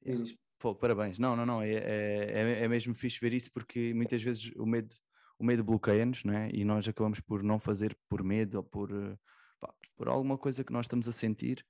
[0.05, 1.19] e, e Fogo, parabéns.
[1.19, 1.63] Não, não, não.
[1.63, 4.93] É, é, é mesmo fixe ver isso porque muitas vezes o medo
[5.39, 6.51] o medo bloqueia-nos, não é?
[6.53, 9.17] E nós acabamos por não fazer por medo ou por, eh,
[9.61, 11.65] pá, por alguma coisa que nós estamos a sentir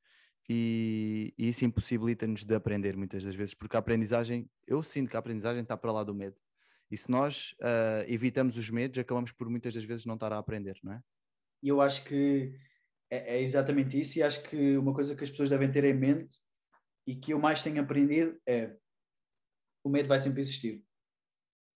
[0.49, 5.17] e, e isso impossibilita-nos de aprender muitas das vezes, porque a aprendizagem, eu sinto que
[5.17, 6.37] a aprendizagem está para lá do medo.
[6.91, 10.39] E se nós uh, evitamos os medos, acabamos por muitas das vezes não estar a
[10.39, 11.03] aprender, não é?
[11.63, 12.55] E eu acho que
[13.11, 15.95] é, é exatamente isso, e acho que uma coisa que as pessoas devem ter em
[15.95, 16.39] mente
[17.07, 18.77] e que eu mais tenho aprendido é
[19.83, 20.85] o medo vai sempre existir.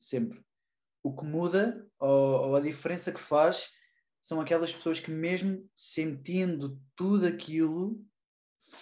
[0.01, 0.45] Sempre
[1.03, 3.71] o que muda ou, ou, a diferença que faz
[4.23, 8.01] são aquelas pessoas que mesmo sentindo tudo aquilo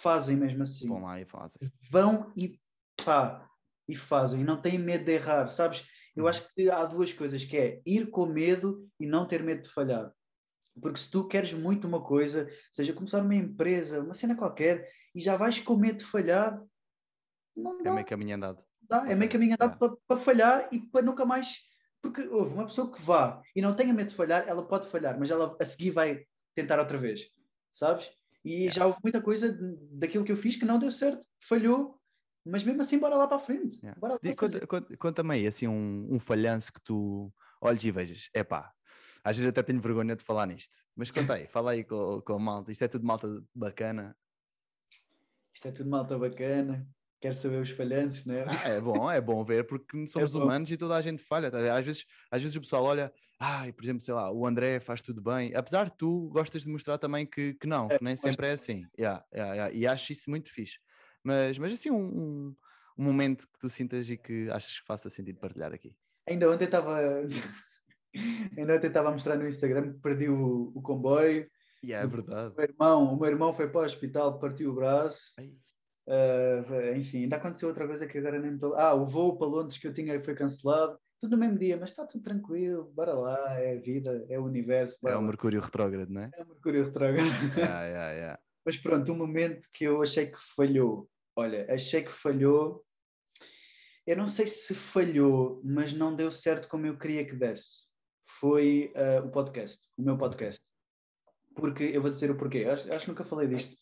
[0.01, 0.87] fazem mesmo assim.
[0.87, 1.71] Vão lá e fazem.
[1.89, 2.59] Vão e
[3.03, 3.49] pá,
[3.87, 5.83] e fazem, e não têm medo de errar, sabes?
[6.15, 6.29] Eu uhum.
[6.29, 9.69] acho que há duas coisas, que é ir com medo e não ter medo de
[9.69, 10.13] falhar.
[10.79, 15.19] Porque se tu queres muito uma coisa, seja começar uma empresa, uma cena qualquer, e
[15.19, 16.61] já vais com medo de falhar,
[17.55, 17.89] não é dá.
[17.89, 18.63] É meio caminho andado.
[18.81, 19.77] Dá, é meio caminho andado é.
[19.77, 21.57] para, para falhar e para nunca mais
[22.01, 25.17] porque houve uma pessoa que vá e não tenha medo de falhar, ela pode falhar,
[25.19, 27.27] mas ela a seguir vai tentar outra vez,
[27.71, 28.09] sabes?
[28.43, 28.75] E yeah.
[28.75, 29.55] já houve muita coisa
[29.91, 31.99] daquilo que eu fiz que não deu certo, falhou,
[32.43, 33.77] mas mesmo assim, bora lá para a frente.
[33.83, 33.99] Yeah.
[34.01, 37.31] Lá conta, conta-me aí, assim, um, um falhanço que tu
[37.61, 38.29] olhes e vejas.
[38.33, 38.71] É pá,
[39.23, 42.33] às vezes até tenho vergonha de falar nisto, mas conta aí, fala aí com, com
[42.33, 42.71] a malta.
[42.71, 44.15] Isto é tudo malta bacana.
[45.53, 46.87] Isto é tudo malta bacana
[47.21, 48.45] quer saber os falhanços, não é?
[48.47, 51.51] Ah, é bom, é bom ver, porque somos é humanos e toda a gente falha.
[51.51, 51.77] Tá?
[51.77, 55.01] Às, vezes, às vezes o pessoal olha, ah, por exemplo, sei lá, o André faz
[55.01, 58.15] tudo bem, apesar de tu gostas de mostrar também que, que não, é, que nem
[58.15, 58.85] sempre é assim.
[58.97, 59.73] Yeah, yeah, yeah.
[59.73, 60.79] E acho isso muito fixe.
[61.23, 62.55] Mas, mas assim, um, um,
[62.97, 65.95] um, momento que tu sintas e que achas que faça sentido partilhar aqui.
[66.27, 66.99] Ainda ontem estava.
[68.57, 71.49] Ainda ontem estava a mostrar no Instagram que perdi o, o comboio.
[71.83, 72.53] Yeah, é verdade.
[72.53, 75.33] O meu, irmão, o meu irmão foi para o hospital, partiu o braço.
[76.07, 78.75] Uh, enfim, ainda aconteceu outra coisa que agora nem me estou.
[78.75, 80.99] Ah, o voo para Londres que eu tinha foi cancelado.
[81.21, 84.43] Tudo no mesmo dia, mas está tudo tranquilo, bora lá, é a vida, é o
[84.43, 84.97] universo.
[85.07, 86.31] É o Mercúrio retrógrado, não é?
[86.35, 87.27] É o Mercúrio retrógrado.
[87.55, 88.39] Yeah, yeah, yeah.
[88.65, 91.07] mas pronto, um momento que eu achei que falhou.
[91.35, 92.83] Olha, achei que falhou.
[94.05, 97.90] Eu não sei se falhou, mas não deu certo como eu queria que desse.
[98.41, 100.59] Foi uh, o podcast, o meu podcast.
[101.55, 102.65] Porque eu vou dizer o porquê.
[102.65, 103.77] Acho, acho que nunca falei disto,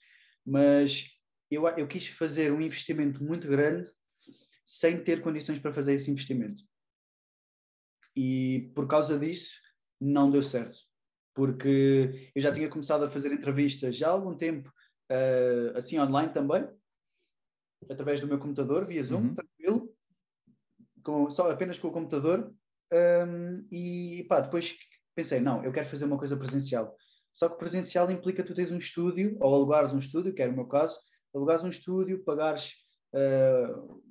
[0.45, 1.05] mas
[1.49, 3.89] eu, eu quis fazer um investimento muito grande
[4.65, 6.61] sem ter condições para fazer esse investimento.
[8.13, 9.57] E por causa disso,
[9.97, 10.77] não deu certo.
[11.33, 14.69] Porque eu já tinha começado a fazer entrevistas já há algum tempo,
[15.09, 16.67] uh, assim online também,
[17.89, 19.35] através do meu computador, via Zoom, uhum.
[19.35, 19.95] tranquilo,
[21.01, 22.53] com, só apenas com o computador.
[22.91, 24.75] Um, e pá, depois
[25.15, 26.95] pensei, não, eu quero fazer uma coisa presencial.
[27.31, 30.55] Só que presencial implica tu teres um estúdio, ou alugares um estúdio, que era o
[30.55, 30.99] meu caso,
[31.33, 32.73] alugares um estúdio, pagares
[33.13, 34.01] uh,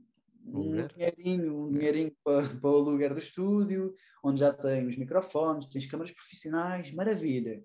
[0.46, 5.86] um dinheirinho, um dinheirinho para, para o aluguer do estúdio, onde já tens microfones, tens
[5.86, 7.62] câmaras profissionais, maravilha.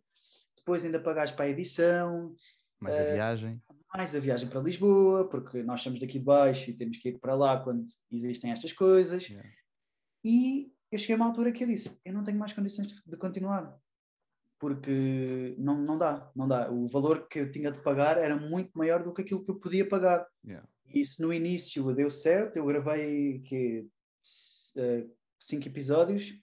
[0.58, 2.36] Depois ainda pagares para a edição.
[2.80, 3.62] Mais uh, a viagem.
[3.94, 7.20] Mais a viagem para Lisboa, porque nós estamos daqui de baixo e temos que ir
[7.20, 9.28] para lá quando existem estas coisas.
[9.28, 9.50] Yeah.
[10.26, 13.18] E eu cheguei a uma altura que eu disse, eu não tenho mais condições de,
[13.18, 13.80] continuar
[14.60, 16.72] porque não, não dá, não dá.
[16.72, 19.60] O valor que eu tinha de pagar era muito maior do que aquilo que eu
[19.60, 20.26] podia pagar.
[20.42, 20.66] Yeah.
[20.88, 23.86] E se no início deu certo, eu gravei que,
[24.78, 26.34] uh, cinco episódios,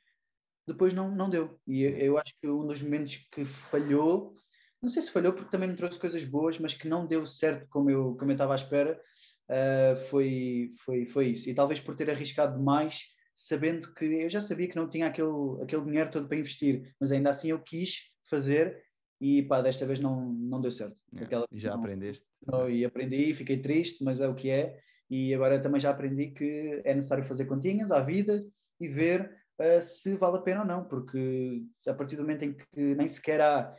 [0.66, 1.58] depois não, não deu.
[1.66, 4.34] E eu, eu, acho que um dos momentos que falhou,
[4.82, 7.66] não sei se falhou porque também me trouxe coisas boas, mas que não deu certo
[7.70, 9.00] como eu, como eu estava à espera,
[9.48, 11.48] uh, foi, foi, foi isso.
[11.48, 13.04] E talvez por ter arriscado demais,
[13.42, 17.10] sabendo que eu já sabia que não tinha aquele, aquele dinheiro todo para investir, mas
[17.10, 18.82] ainda assim eu quis fazer
[19.18, 20.94] e pá, desta vez não, não deu certo.
[21.10, 21.26] Yeah.
[21.26, 22.26] Aquela já não- aprendeste?
[22.46, 24.78] não, e aprendi, fiquei triste, mas é o que é.
[25.08, 28.44] E agora também já aprendi que é necessário fazer continhas à vida
[28.78, 32.52] e ver eh, se vale a pena ou não, porque a partir do momento em
[32.54, 33.74] que nem sequer há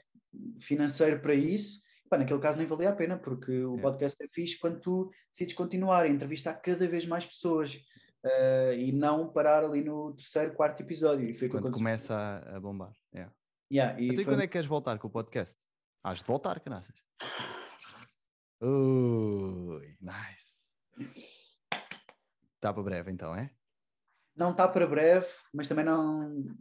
[0.60, 3.82] financeiro para isso, pá, naquele caso nem valia a pena, porque o Yeah.
[3.84, 7.78] podcast é fixe quando tu decides continuar a entrevistar cada vez mais pessoas
[8.24, 11.30] eh, e não parar ali no terceiro, quarto episódio.
[11.30, 11.80] E foi Quando aconteceu.
[11.80, 12.94] começa a, a bombar.
[13.14, 13.34] Yeah.
[13.72, 15.58] Yeah, e Então, foi- quando é que queres voltar com o podcast?
[16.04, 16.96] Hás de voltar, canaças.
[18.62, 20.52] Ui, nice.
[22.56, 23.50] Está para breve então, é?
[24.36, 26.30] Não está para breve, mas também não.
[26.30, 26.56] Não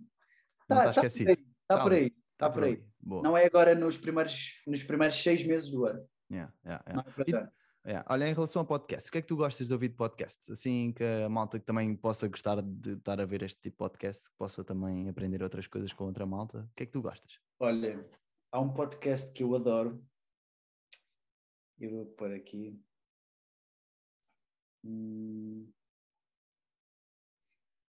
[0.68, 1.31] Tá- está tá esquecido.
[1.31, 1.44] Está
[1.77, 2.73] Tá por aí, Está está por aí.
[2.73, 2.88] ali.
[3.01, 3.23] Boa.
[3.23, 6.07] Não é agora nos primeiros, nos primeiros seis meses do ano.
[6.31, 7.03] Yeah, yeah, yeah.
[7.29, 7.51] Não é.
[7.87, 8.07] Yeah.
[8.11, 10.51] Olha, em relação ao podcast, o que é que tu gostas de ouvir de podcasts?
[10.51, 13.79] Assim que a malta que também possa gostar de estar a ver este tipo de
[13.79, 17.01] podcast, que possa também aprender outras coisas com outra malta, o que é que tu
[17.01, 17.40] gostas?
[17.59, 18.07] Olha,
[18.53, 20.05] há um podcast que eu adoro.
[21.79, 22.79] Eu vou pôr aqui.
[24.85, 25.71] Hum.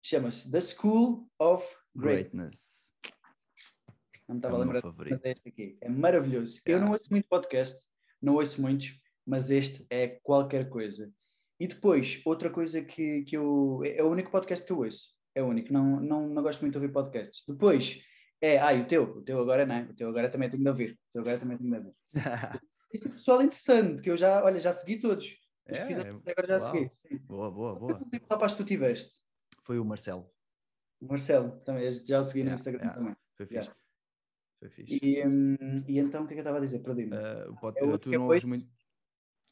[0.05, 2.31] Chama-se The School of Great.
[2.31, 2.91] Greatness.
[4.29, 5.13] Não me É estava o a lembrar, favorito.
[5.13, 5.79] mas é este aqui.
[5.81, 6.61] É maravilhoso.
[6.65, 6.93] Eu não Yeah.
[6.99, 7.85] ouço muito podcast,
[8.21, 11.13] não ouço muitos, mas este é qualquer coisa.
[11.59, 13.83] E depois, outra coisa que, que eu.
[13.85, 15.11] É o único podcast que eu ouço.
[15.35, 15.73] É o único.
[15.73, 17.45] Não, não, não gosto muito de ouvir podcasts.
[17.49, 18.01] Depois,
[18.41, 18.59] é.
[18.59, 19.03] Ah, e o teu?
[19.05, 19.75] O teu agora não.
[19.75, 19.83] é?
[19.83, 20.93] O teu agora também tenho de ouvir.
[20.93, 21.95] O teu agora também tenho de ouvir.
[22.93, 25.37] Este pessoal interessante, que eu já, olha, já segui todos.
[25.67, 25.85] É?
[25.87, 26.75] fizeste até agora já Uau.
[26.75, 26.91] segui.
[27.09, 27.19] Sim.
[27.27, 27.91] boa, boa, Qual boa.
[27.95, 29.21] foi o último rapaz que tu tiveste?
[29.65, 30.31] Foi o Marcelo.
[31.01, 32.99] O Marcelo, também, já o segui no Yeah, Instagram yeah.
[32.99, 33.17] também.
[33.37, 33.71] Foi Yeah.
[33.71, 33.81] fixe.
[34.61, 34.99] Foi fixe.
[35.03, 35.57] E, hum,
[35.89, 36.79] e então, o que é que eu estava a dizer?
[36.79, 37.17] Perdi-me.
[37.49, 38.67] O pod- é tu não ouves muito.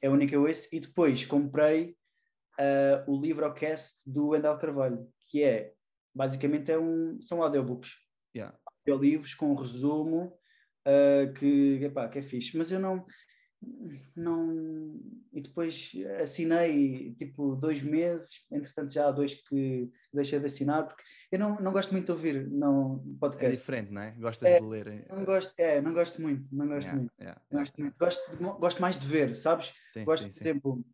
[0.04, 1.96] É a única que eu ouço, e depois comprei
[2.58, 5.72] ah, o livrocast do Wendel Carvalho, que é,
[6.14, 7.92] basicamente, é um, são audiobooks,
[8.36, 8.58] Yeah.
[8.80, 10.36] audiolivros com um resumo,
[10.84, 13.06] ah, que, epá, que é fixe, mas eu não,
[14.16, 15.00] não,
[15.32, 21.02] e depois assinei, tipo, dois meses, entretanto já há dois que deixei de assinar, porque
[21.32, 23.56] eu não, não gosto muito de ouvir não, É podcast.
[23.56, 24.12] diferente, não é?
[24.12, 24.86] Gostas É, de ler.
[24.88, 27.12] eh, Não gosto, é, não gosto muito, não gosto yeah, muito.
[27.20, 27.96] yeah, yeah, Gosto, muito.
[27.98, 29.72] Gosto, de- gosto mais de ver, sabes?
[29.92, 30.84] Sim, gosto, sim, por exemplo,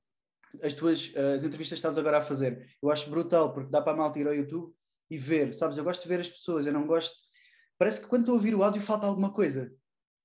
[0.62, 2.66] as tuas as entrevistas que estás agora a fazer.
[2.82, 4.72] Eu acho brutal, porque dá para a malta ir ao YouTube
[5.10, 5.76] e ver, sabes?
[5.76, 7.14] Eu gosto de ver as pessoas, eu não gosto.
[7.78, 9.72] Parece que quando estou a ouvir o áudio falta alguma coisa.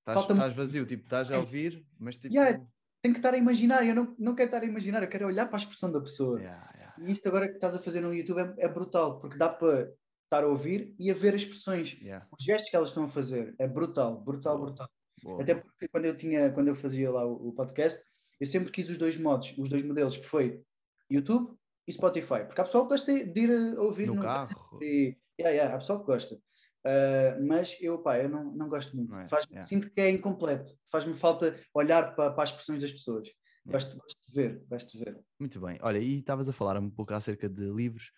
[0.07, 2.33] Estás, vazio, tipo, estás a ouvir, mas tipo.
[2.33, 2.63] Yeah.
[3.01, 5.45] Tenho que estar a imaginar, eu não, não quero estar a imaginar, eu quero olhar
[5.45, 6.39] para a expressão da pessoa.
[6.39, 9.37] Yeah, yeah, E isto agora que estás a fazer no YouTube é, é brutal, porque
[9.37, 9.91] dá para
[10.23, 11.97] estar a ouvir e a ver as expressões.
[12.31, 14.67] Os gestos que elas estão a fazer é brutal, brutal, Boa.
[14.69, 14.89] brutal.
[15.23, 17.99] Boa, Até porque quando eu tinha, quando eu fazia lá o, o podcast,
[18.39, 20.61] eu sempre quis os dois modos, os dois modelos, que foi
[21.09, 21.55] YouTube
[21.87, 22.43] e Spotify.
[22.45, 24.49] Porque há pessoal que gosta de ir a ouvir No carro.
[24.81, 26.37] E, yeah, yeah, há pessoal que gosta.
[26.85, 29.11] Uh, mas eu, pá, eu não, não gosto muito.
[29.11, 29.27] Não é?
[29.27, 29.67] Faz, Yeah.
[29.67, 30.71] Sinto que é incompleto.
[30.91, 33.27] Faz-me falta olhar para, para as expressões das pessoas.
[33.27, 33.71] Yeah.
[33.71, 35.19] Gosto, gosto de ver, gosto de ver.
[35.39, 35.79] Muito bem.
[35.81, 38.11] Olha, e estavas a falar um pouco acerca de livros.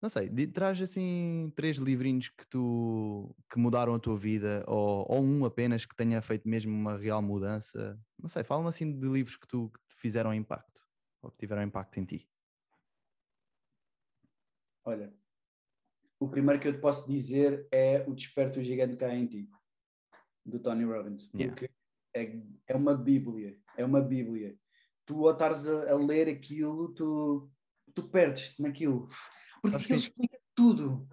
[0.00, 5.20] Não sei, traz assim três livrinhos que tu que mudaram a tua vida, ou, ou
[5.20, 7.98] um apenas que tenha feito mesmo uma real mudança.
[8.16, 10.86] Não sei, fala-me assim de livros que tu que te fizeram impacto,
[11.20, 12.28] ou que tiveram impacto em ti.
[14.84, 15.12] Olha,
[16.20, 19.50] o primeiro que eu te posso dizer é O Desperto Gigante Cá em Ti,
[20.44, 21.30] do Tony Robbins.
[21.34, 21.54] Yeah.
[21.54, 21.70] Porque
[22.14, 24.56] é, é uma bíblia, é uma bíblia.
[25.06, 27.50] Tu ao estares a, a ler aquilo, tu,
[27.94, 29.08] tu perdes naquilo.
[29.62, 31.08] Porque Sabes aquilo que- explica tudo.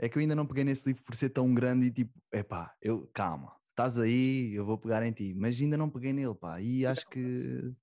[0.00, 2.72] É que eu ainda não peguei nesse livro por ser tão grande e tipo, epá,
[2.80, 6.60] eu, calma, estás aí, eu vou pegar em ti, mas ainda não peguei nele, pá,
[6.60, 7.74] e acho que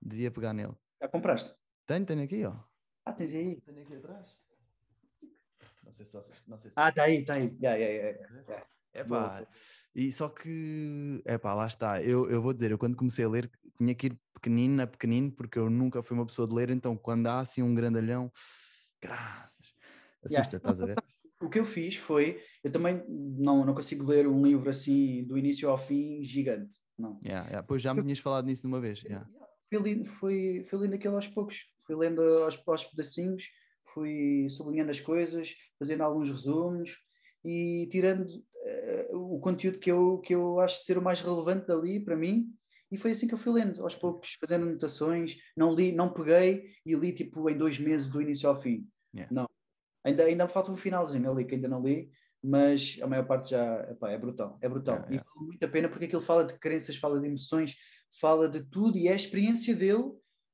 [0.00, 0.74] devia pegar nele.
[1.00, 1.54] Já compraste?
[1.86, 2.56] Tenho, tenho aqui, ó.
[3.04, 3.60] Ah, tens aí.
[3.60, 4.36] Tenho aqui atrás.
[5.82, 7.56] Não sei se vocês, não sei se Ah, está aí, está aí.
[7.60, 8.66] Yeah, yeah, yeah.
[8.94, 9.46] É pá,
[9.94, 12.02] e só que, é pá, lá está.
[12.02, 15.32] Eu, eu vou dizer, eu quando comecei a ler tinha que ir pequenino a pequenino,
[15.32, 18.30] porque eu nunca fui uma pessoa de ler, então quando há assim um grandalhão,
[19.00, 19.74] graças,
[20.24, 20.96] assusta, estás a ver?
[21.40, 25.36] O que eu fiz foi, eu também não, não consigo ler um livro assim do
[25.36, 26.76] início ao fim gigante.
[26.96, 27.18] Não.
[27.24, 27.66] Yeah, yeah.
[27.66, 29.02] Pois já me tinhas falado nisso numa vez.
[29.02, 29.28] yeah.
[29.68, 33.44] Fui, lendo, fui, fui lendo aquilo aos poucos, fui lendo aos, aos pedacinhos,
[33.92, 36.96] fui sublinhando as coisas, fazendo alguns resumos
[37.44, 38.26] e tirando
[38.64, 42.46] eh, o conteúdo que eu, que eu acho ser o mais relevante dali para mim.
[42.90, 45.36] E foi assim que eu fui lendo, aos poucos, fazendo anotações.
[45.56, 48.86] Não li, não peguei e li tipo em dois meses do início ao fim.
[49.14, 49.32] Yeah.
[49.34, 49.48] Não.
[50.04, 52.10] Ainda, ainda me falta um finalzinho ali que ainda não li,
[52.42, 54.58] mas a maior parte já epá, é brutal.
[54.60, 54.96] É brutal.
[54.96, 55.30] Yeah, E yeah.
[55.34, 57.76] vale muito a pena porque aquilo fala de crenças, fala de emoções,
[58.20, 60.12] fala de tudo e é a experiência dele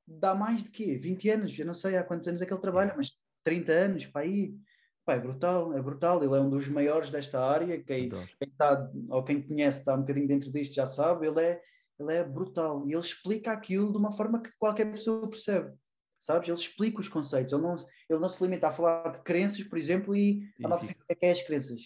[0.08, 0.96] dá mais de quê?
[0.96, 3.10] 20 anos, eu não sei há quantos anos é que ele trabalha, mas
[3.44, 4.54] 30 anos, para aí.
[5.04, 6.22] Pá, é brutal, é brutal.
[6.22, 7.82] Ele é um dos maiores desta área.
[7.82, 11.26] Quem, quem está, ou quem conhece, está um bocadinho dentro disto, já sabe.
[11.26, 11.62] Ele é,
[11.98, 15.74] ele é brutal e ele explica aquilo de uma forma que qualquer pessoa percebe.
[16.18, 16.48] Sabes?
[16.48, 17.52] Ele explica os conceitos.
[17.52, 17.76] Ele não,
[18.10, 21.16] ele não se limita a falar de crenças, por exemplo, e, a malta fica, o
[21.16, 21.80] que é as crenças?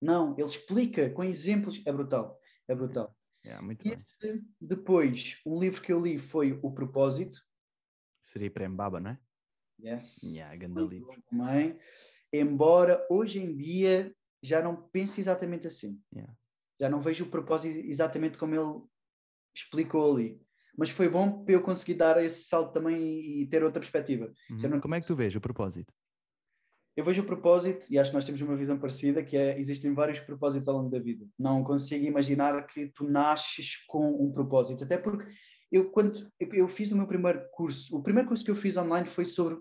[0.00, 1.82] Não, ele explica com exemplos.
[1.84, 2.38] É brutal.
[2.68, 3.14] É brutal.
[3.44, 7.40] É, muito e esse, depois, um livro que eu li foi O Propósito.
[8.20, 9.18] Seria Prembaba, não é?
[9.82, 10.22] Yes.
[10.22, 11.14] Yeah, grande livro.
[11.28, 11.78] Também
[12.32, 16.00] embora hoje em dia já não pense exatamente assim.
[16.12, 16.34] Yeah.
[16.80, 18.82] Já não vejo o propósito exatamente como ele
[19.54, 20.40] explicou ali.
[20.76, 24.32] Mas foi bom para eu conseguir dar esse salto também e ter outra perspectiva.
[24.50, 24.70] Uhum.
[24.70, 24.80] Não...
[24.80, 25.92] Como é que tu vês o propósito?
[26.96, 29.94] Eu vejo o propósito, e acho que nós temos uma visão parecida, que é, existem
[29.94, 31.26] vários propósitos ao longo da vida.
[31.38, 34.84] Não consigo imaginar que tu nasces com um propósito.
[34.84, 35.30] Até porque
[35.70, 39.06] eu, quando eu fiz o meu primeiro curso, o primeiro curso que eu fiz online
[39.06, 39.58] foi sobre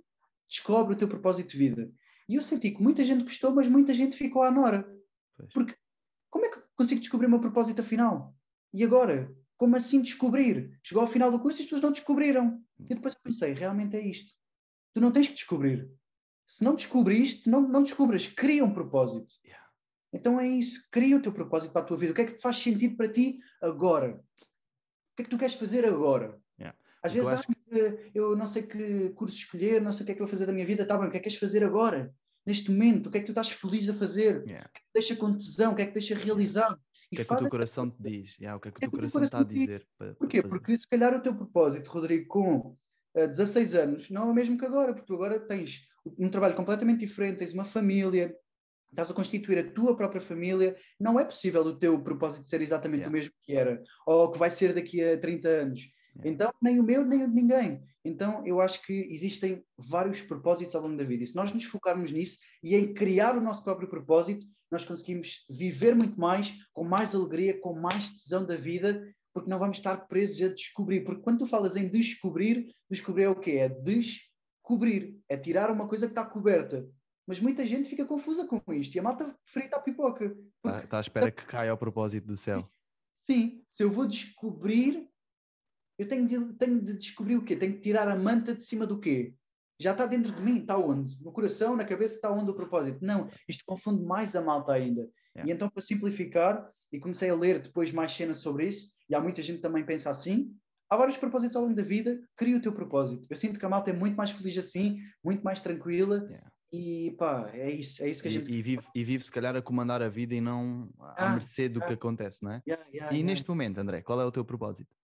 [0.52, 1.92] descobre o teu propósito de vida.
[2.28, 4.86] E eu senti que muita gente gostou, mas muita gente ficou à nora.
[5.38, 5.54] Pois.
[5.54, 5.76] Porque
[6.30, 8.36] como é que consigo descobrir o meu propósito afinal?
[8.74, 9.34] E agora?
[9.58, 10.78] Como assim descobrir?
[10.84, 12.62] Chegou ao final do curso e as pessoas não descobriram.
[12.80, 14.34] E depois eu pensei, realmente é isto.
[14.94, 15.90] Tu não tens que descobrir.
[16.46, 18.28] Se não descobriste, não, não descubras.
[18.28, 19.34] Cria um propósito.
[19.46, 19.66] Yeah.
[20.12, 20.86] Então é isso.
[20.92, 22.12] Cria o teu propósito para a tua vida.
[22.12, 24.16] O que é que faz sentido para ti agora?
[24.16, 26.41] O que é que tu queres fazer agora?
[27.04, 28.12] Às vezes, ah, que...
[28.14, 30.54] eu não sei que curso escolher, não sei o que é que vou fazer da
[30.54, 30.84] minha vida.
[30.84, 32.14] Está bem, o que é que queres fazer agora?
[32.46, 34.68] neste momento, o que é que tu estás feliz a fazer, yeah.
[34.68, 36.76] o que é que te deixa com tesão, o que é que te deixa realizado.
[36.76, 38.38] O que é que o teu coração te diz?
[38.38, 39.86] Yeah, o que é que o teu coração está a dizer?
[39.98, 40.42] Para, Porquê?
[40.42, 42.78] Porque se calhar o teu propósito, Rodrigo, com uh,
[43.16, 45.82] eh, 16 anos, não é o mesmo que agora, porque tu agora tens
[46.18, 48.34] um trabalho completamente diferente, tens uma família,
[48.90, 53.02] estás a constituir a tua própria família, não é possível o teu propósito ser exatamente
[53.02, 53.10] yeah.
[53.10, 55.82] o mesmo que era, ou que vai ser daqui a 30 anos.
[56.24, 57.82] Então, nem o meu, nem o de ninguém.
[58.04, 61.24] Então, eu acho que existem vários propósitos ao longo da vida.
[61.24, 65.46] E se nós nos focarmos nisso e em criar o nosso próprio propósito, nós conseguimos
[65.50, 69.96] viver muito mais, com mais alegria, com mais tesão da vida, porque não vamos estar
[70.08, 71.02] presos a descobrir.
[71.02, 73.52] Porque quando tu falas em descobrir, descobrir é o quê?
[73.52, 76.88] É descobrir, é tirar uma coisa que está coberta.
[77.28, 80.36] Mas muita gente fica confusa com isto e a malta frita a pipoca.
[80.66, 82.68] Está, está à espera que caia ao propósito do céu.
[83.30, 85.08] Sim, se eu vou descobrir,
[86.02, 87.56] eu tenho de, tenho de descobrir o quê?
[87.56, 89.36] Tenho de tirar a manta de cima do quê?
[89.80, 91.16] Já está dentro de mim, está onde?
[91.24, 92.98] No coração, na cabeça, está onde o propósito?
[93.06, 95.08] Não, isto confunde mais a malta ainda.
[95.36, 95.48] Yeah.
[95.48, 99.22] E então, para simplificar, e comecei a ler depois mais cenas sobre isso, e há
[99.22, 100.52] muita gente que também pensa assim,
[100.90, 103.24] há vários propósitos ao longo da vida, cria o teu propósito.
[103.30, 106.52] Eu sinto que a malta é muito mais feliz assim, muito mais tranquila, yeah.
[106.74, 108.52] e pá, é isso, é isso que a e, gente...
[108.52, 111.70] E vive, e vive se calhar a comandar a vida e não à ah, mercê
[111.70, 112.64] do ah, que acontece, não é?
[112.68, 114.96] Yeah, e neste momento, André, qual é o teu propósito?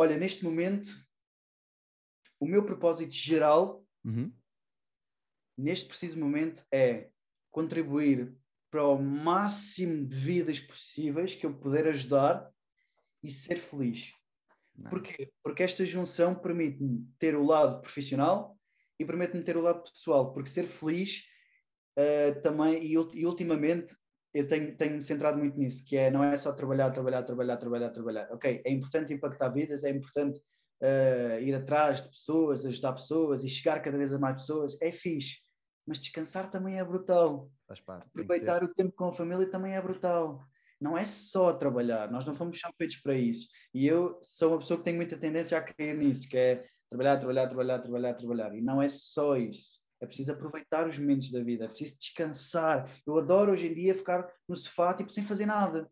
[0.00, 0.88] Olha, neste momento,
[2.38, 4.32] o meu propósito geral, uhum.
[5.58, 7.10] neste preciso momento, é
[7.50, 8.32] contribuir
[8.70, 12.48] para o máximo de vidas possíveis que eu puder ajudar
[13.24, 14.12] e ser feliz.
[14.76, 14.88] Nice.
[14.88, 15.32] Porquê?
[15.42, 18.56] Porque esta junção permite-me ter o lado profissional
[19.00, 21.24] e permite-me ter o lado pessoal, porque ser feliz
[21.98, 23.96] uh, também, e, e ultimamente
[24.32, 27.56] eu tenho, tenho me centrado muito nisso, que é não é só trabalhar, trabalhar, trabalhar,
[27.56, 28.28] trabalhar, trabalhar.
[28.30, 30.38] Ok, é importante impactar vidas, é importante
[30.82, 34.92] uh, ir atrás de pessoas, ajudar pessoas e chegar cada vez a mais pessoas, é
[34.92, 35.38] fixe.
[35.86, 37.50] Mas descansar também é brutal.
[37.66, 38.06] Faz parte.
[38.08, 40.44] Aproveitar o tempo com a família também é brutal.
[40.80, 43.48] Não é só trabalhar, nós não fomos só feitos para isso.
[43.74, 47.16] E eu sou uma pessoa que tem muita tendência a cair nisso, que é trabalhar,
[47.16, 48.54] trabalhar, trabalhar, trabalhar, trabalhar.
[48.54, 52.90] E não é só isso é preciso aproveitar os momentos da vida, é preciso descansar.
[53.06, 55.90] Eu adoro hoje em dia ficar no sofá tipo, sem fazer nada.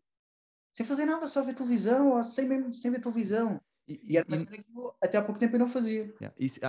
[0.73, 3.59] Sem fazer nada, só ver televisão, ou sem, mesmo, sem ver televisão.
[3.87, 4.65] E, e, era e,
[5.01, 6.13] até há pouco tempo eu não fazia.
[6.21, 6.35] Yeah.
[6.37, 6.59] Isso,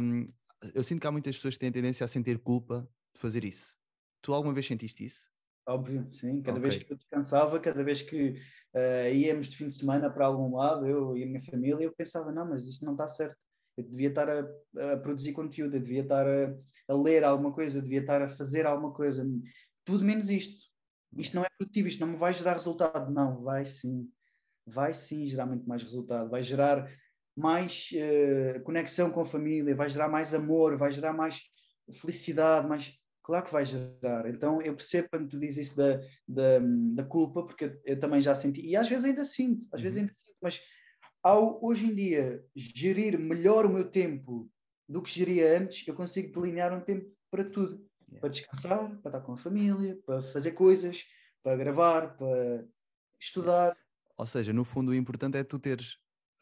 [0.00, 0.26] um,
[0.74, 3.74] eu sinto que há muitas pessoas que têm tendência a sentir culpa de fazer isso.
[4.22, 5.26] Tu alguma vez sentiste isso?
[5.68, 6.42] Óbvio, sim.
[6.42, 6.70] Cada okay.
[6.70, 8.40] vez que eu descansava, cada vez que
[8.74, 11.92] uh, íamos de fim de semana para algum lado, eu e a minha família, eu
[11.92, 13.36] pensava, não, mas isto não está certo.
[13.76, 16.56] Eu devia estar a, a produzir conteúdo, eu devia estar a,
[16.88, 19.26] a, ler alguma coisa, eu devia estar a fazer alguma coisa.
[19.84, 20.56] Tudo menos isto.
[21.16, 23.12] Isto não é produtivo, isto não me vai gerar resultado.
[23.12, 24.08] Não, vai sim.
[24.66, 26.30] Vai sim gerar muito mais resultado.
[26.30, 26.90] Vai gerar
[27.36, 31.42] mais uh, conexão com a família, vai gerar mais amor, vai gerar mais
[32.00, 32.92] felicidade, mais.
[33.22, 34.28] Claro que vai gerar.
[34.28, 36.60] Então eu percebo quando tu dizes isso da, da,
[36.94, 39.96] da culpa, porque eu, eu, também já senti, e às vezes ainda sinto, às vezes
[39.96, 40.02] uhum.
[40.02, 40.60] ainda sinto, mas
[41.26, 44.48] ao hoje em dia gerir melhor o meu tempo
[44.88, 47.84] do que geria antes, eu consigo delinear um tempo para tudo.
[48.08, 48.20] Yeah.
[48.20, 51.04] Para descansar, para estar com a família, para fazer coisas,
[51.42, 52.64] para gravar, para
[53.20, 53.76] estudar.
[54.16, 55.94] Ou seja, no fundo o importante é tu teres,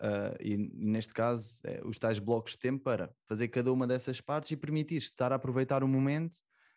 [0.03, 4.21] uh, e neste caso, é, os tais blocos de tempo para fazer cada uma dessas
[4.21, 6.37] partes e permitir estar a aproveitar o momento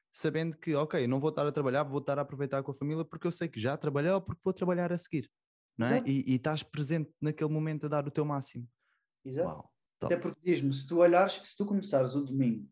[0.10, 3.04] sabendo que, ok, não vou estar a trabalhar, vou estar a aproveitar com a família
[3.04, 5.30] porque eu sei que já trabalhei ou porque vou trabalhar a seguir,
[5.78, 6.04] não é?
[6.06, 8.68] E, e, estás presente naquele momento a dar o teu máximo.
[9.24, 9.48] Exato.
[9.48, 9.72] Uau,
[10.02, 12.68] Até porque diz-me, se tu olhares, se tu começares o domingo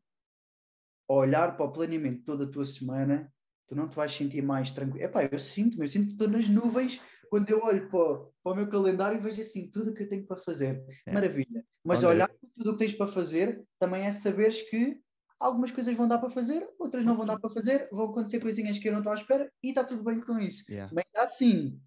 [1.09, 3.31] a olhar para o planeamento toda a tua semana,
[3.67, 5.05] tu não te vais sentir mais tranquilo.
[5.05, 8.55] Epá, eu sinto-me, eu sinto que estou nas nuvens quando eu olho para, para, o
[8.55, 10.83] meu calendário e vejo assim tudo o que eu tenho para fazer.
[11.05, 11.13] É.
[11.13, 11.65] Maravilha.
[11.83, 14.99] Mas Olha, olhar para tudo o que tens para fazer também é saberes que
[15.39, 18.79] algumas coisas vão dar para fazer, outras não vão dar para fazer, vão acontecer coisinhas
[18.79, 20.63] que eu não estou à espera e está tudo bem com isso.
[20.69, 20.93] Yeah.
[20.93, 21.79] Mas assim,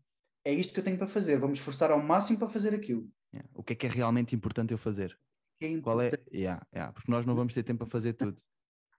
[0.48, 3.06] é isto que eu tenho para fazer, vamos esforçar ao máximo para fazer aquilo.
[3.34, 3.50] Yeah.
[3.54, 5.18] O que é que é realmente importante eu fazer?
[5.60, 6.10] É Qual é?
[6.32, 8.40] Yeah, yeah, porque nós não vamos ter tempo para fazer tudo.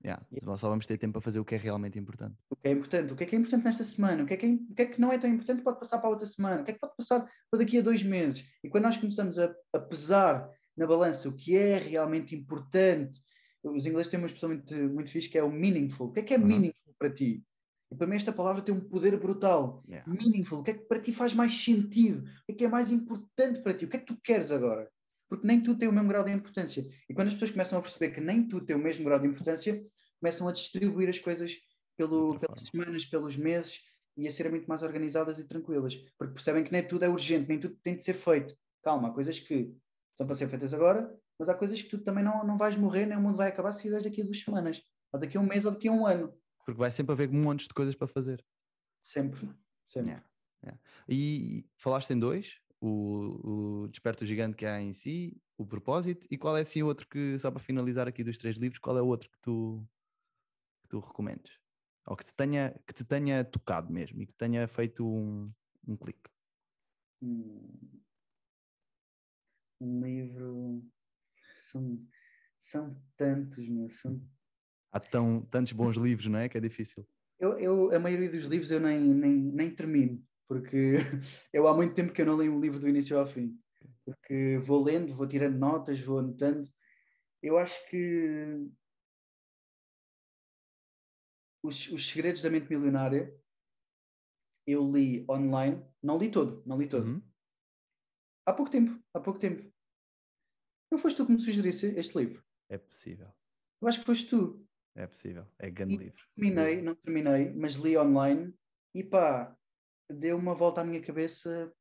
[0.06, 0.24] Yeah,
[0.58, 2.36] só vamos ter tempo para fazer o que é realmente importante.
[2.52, 3.12] O que é importante?
[3.12, 4.24] O que é que é importante nesta semana?
[4.24, 5.97] O que é que, é, o que, é que não é tão importante pode passar
[5.97, 6.62] para outra semana?
[6.62, 8.45] O que é que pode passar para daqui a dois meses?
[8.64, 10.47] E quando nós começamos a, a pesar
[10.78, 13.20] na balança o que é realmente importante,
[13.64, 16.08] os ingleses têm uma expressão muito, muito fixe que é o meaningful.
[16.08, 16.45] O que é que é uhum.
[16.45, 17.43] meaningful para ti?
[17.92, 19.84] E para mim esta palavra tem um poder brutal.
[19.88, 20.12] Yeah.
[20.12, 20.60] Meaningful.
[20.60, 22.24] O que é que para ti faz mais sentido?
[22.24, 23.86] O que é que é mais importante para ti?
[23.86, 24.90] O que é que tu queres agora?
[25.28, 26.88] Porque nem tudo tem o mesmo grau de importância.
[27.08, 29.28] E quando as pessoas começam a perceber que nem tudo tem o mesmo grau de
[29.28, 29.84] importância,
[30.20, 31.56] começam a distribuir as coisas
[31.98, 33.80] pelo, pelas semanas, pelos meses
[34.18, 35.96] e a serem muito mais organizadas e tranquilas.
[36.18, 38.56] Porque percebem que nem tudo é urgente, nem tudo tem de ser feito.
[38.84, 39.74] Calma, há coisas que
[40.16, 43.06] são para ser feitas agora, mas há coisas que tu também não, não vais morrer,
[43.06, 44.82] nem o mundo vai acabar se fizeres daqui a duas semanas,
[45.14, 46.34] ou daqui a um mês, ou daqui a um ano.
[46.72, 48.44] Porque vai sempre haver montes de coisas para fazer.
[49.04, 49.50] Sempre,
[49.86, 50.12] sempre.
[50.12, 50.30] Yeah,
[50.64, 50.82] yeah.
[51.08, 56.38] E falaste em dois, o, o Desperto Gigante que há em si, o propósito, e
[56.38, 59.08] qual é assim outro que, só para finalizar aqui dos três livros, qual é o
[59.08, 59.88] outro que tu,
[60.84, 61.60] que tu recomendes?
[62.06, 65.52] Ou que te tenha, que te tenha tocado mesmo e que tenha feito um,
[65.88, 66.30] um clique?
[67.22, 68.00] Hum
[69.80, 70.84] um livro.
[71.56, 72.06] São,
[72.58, 73.90] são tantos, meu.
[73.90, 74.22] São...
[74.92, 76.50] Há tão, tantos bons livros, não é?
[76.50, 77.06] Que é difícil.
[77.40, 80.98] Eu, eu, a maioria dos livros eu nem, nem, nem termino, porque
[81.54, 83.58] eu há muito tempo que eu não leio um livro do início ao fim.
[84.04, 86.68] Porque vou lendo, vou tirando notas, vou anotando.
[87.42, 88.68] Eu acho que
[91.64, 93.34] os, os Segredos da Mente Milionária
[94.68, 97.08] eu li online, não li todo, não li todo.
[97.08, 97.22] Uhum.
[98.46, 99.72] Há pouco tempo, há pouco tempo.
[100.92, 102.44] Não foste tu que me sugerisse este livro?
[102.68, 103.32] É possível.
[103.82, 104.68] Eu acho que foste tu.
[104.96, 106.24] É possível, é grande livro.
[106.36, 108.54] Terminei, não terminei, mas li online
[108.94, 109.56] e pá,
[110.10, 111.72] deu uma volta à minha cabeça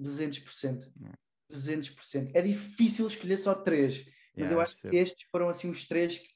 [0.00, 0.92] 200%.
[1.04, 1.54] É.
[1.54, 2.30] 200%.
[2.34, 4.04] É difícil escolher só três,
[4.36, 6.28] mas yeah, eu acho que estes foram assim os três que...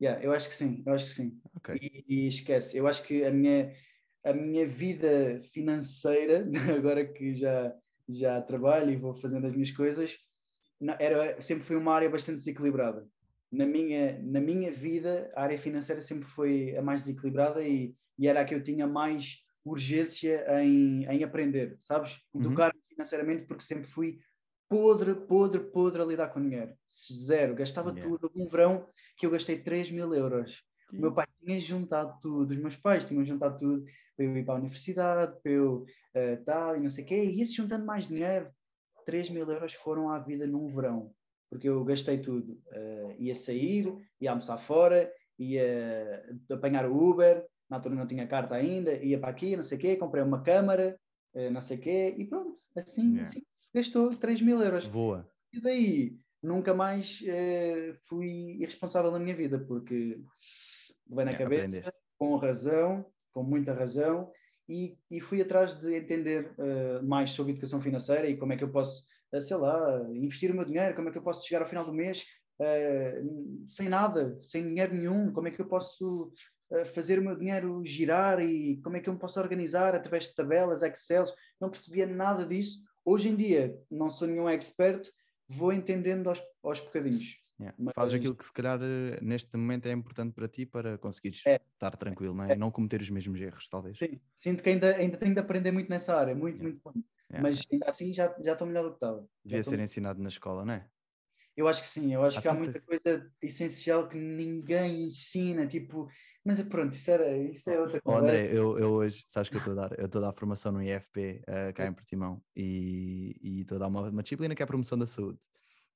[0.00, 1.40] Yeah, eu acho que sim, eu acho que sim.
[1.56, 1.78] Okay.
[1.80, 3.74] E, e, esquece, eu acho que a minha,
[4.24, 6.46] a minha vida financeira,
[6.76, 7.74] agora que já,
[8.06, 10.18] já trabalho e vou fazendo as minhas coisas,
[10.98, 13.08] era, sempre foi uma área bastante desequilibrada.
[13.50, 18.26] Na minha, na minha vida, a área financeira sempre foi a mais desequilibrada e, e
[18.26, 22.18] era a que eu tinha mais urgência em, em aprender, sabes?
[22.34, 22.80] Educar uhum.
[22.88, 24.18] financeiramente, porque sempre fui
[24.68, 26.72] podre, podre, podre a lidar com dinheiro.
[27.12, 27.54] Zero.
[27.54, 28.08] Gastava yeah.
[28.08, 28.30] tudo.
[28.34, 28.86] Um verão
[29.16, 30.62] que eu gastei 3 mil euros.
[30.92, 33.84] O meu pai tinha juntado tudo, os meus pais tinham juntado tudo
[34.16, 37.24] para eu ir para a universidade, para eu uh, tal e não sei o quê,
[37.24, 38.50] e ia-se juntando mais dinheiro.
[39.04, 41.12] 3 mil euros foram à vida num verão,
[41.50, 42.52] porque eu gastei tudo.
[42.68, 48.54] Uh, ia sair, ia almoçar fora, ia apanhar o Uber, na altura não tinha carta
[48.54, 50.98] ainda, ia para aqui, não sei o quê, comprei uma câmara,
[51.34, 53.22] uh, não sei o quê, e pronto, assim, yeah.
[53.22, 53.42] assim
[53.74, 54.86] gastou 3 mil euros.
[54.86, 55.28] Voa.
[55.52, 60.18] E daí nunca mais uh, fui irresponsável na minha vida, porque
[61.08, 61.92] levei na é, cabeça, aprendeste.
[62.18, 64.30] com razão, com muita razão,
[64.68, 68.64] e, e fui atrás de entender uh, mais sobre educação financeira e como é que
[68.64, 69.04] eu posso,
[69.40, 71.92] sei lá, investir o meu dinheiro, como é que eu posso chegar ao final do
[71.92, 72.24] mês
[72.60, 76.32] uh, sem nada, sem dinheiro nenhum, como é que eu posso
[76.94, 80.34] fazer o meu dinheiro girar e como é que eu me posso organizar através de
[80.34, 81.24] tabelas, Excel,
[81.60, 82.80] não percebia nada disso.
[83.04, 85.08] Hoje em dia, não sou nenhum expert,
[85.48, 87.40] vou entendendo aos, aos bocadinhos.
[87.58, 87.74] Yeah.
[87.78, 87.94] Mas...
[87.94, 88.78] Fazes aquilo que se calhar
[89.22, 91.60] neste momento é importante para ti para conseguires é.
[91.72, 92.52] estar tranquilo, não é?
[92.52, 92.56] é?
[92.56, 93.96] Não cometer os mesmos erros, talvez.
[93.96, 96.64] Sim, sinto que ainda, ainda tenho de aprender muito nessa área, muito, yeah.
[96.64, 97.15] muito, muito.
[97.30, 97.48] Yeah.
[97.48, 99.26] Mas ainda assim já, já estou melhor do que estava.
[99.44, 100.88] Devia ser ensinado na escola, não é?
[101.56, 102.60] Eu acho que sim, eu acho há que tanta...
[102.60, 106.06] há muita coisa essencial que ninguém ensina, tipo,
[106.44, 108.20] mas pronto, isso, era, isso é outra coisa.
[108.20, 109.98] Oh, André, eu, eu hoje, sabes que eu estou a dar?
[109.98, 113.88] Eu estou a dar formação no IFP uh, cá em Portimão e estou a dar
[113.88, 115.40] uma, uma disciplina que é a promoção da saúde.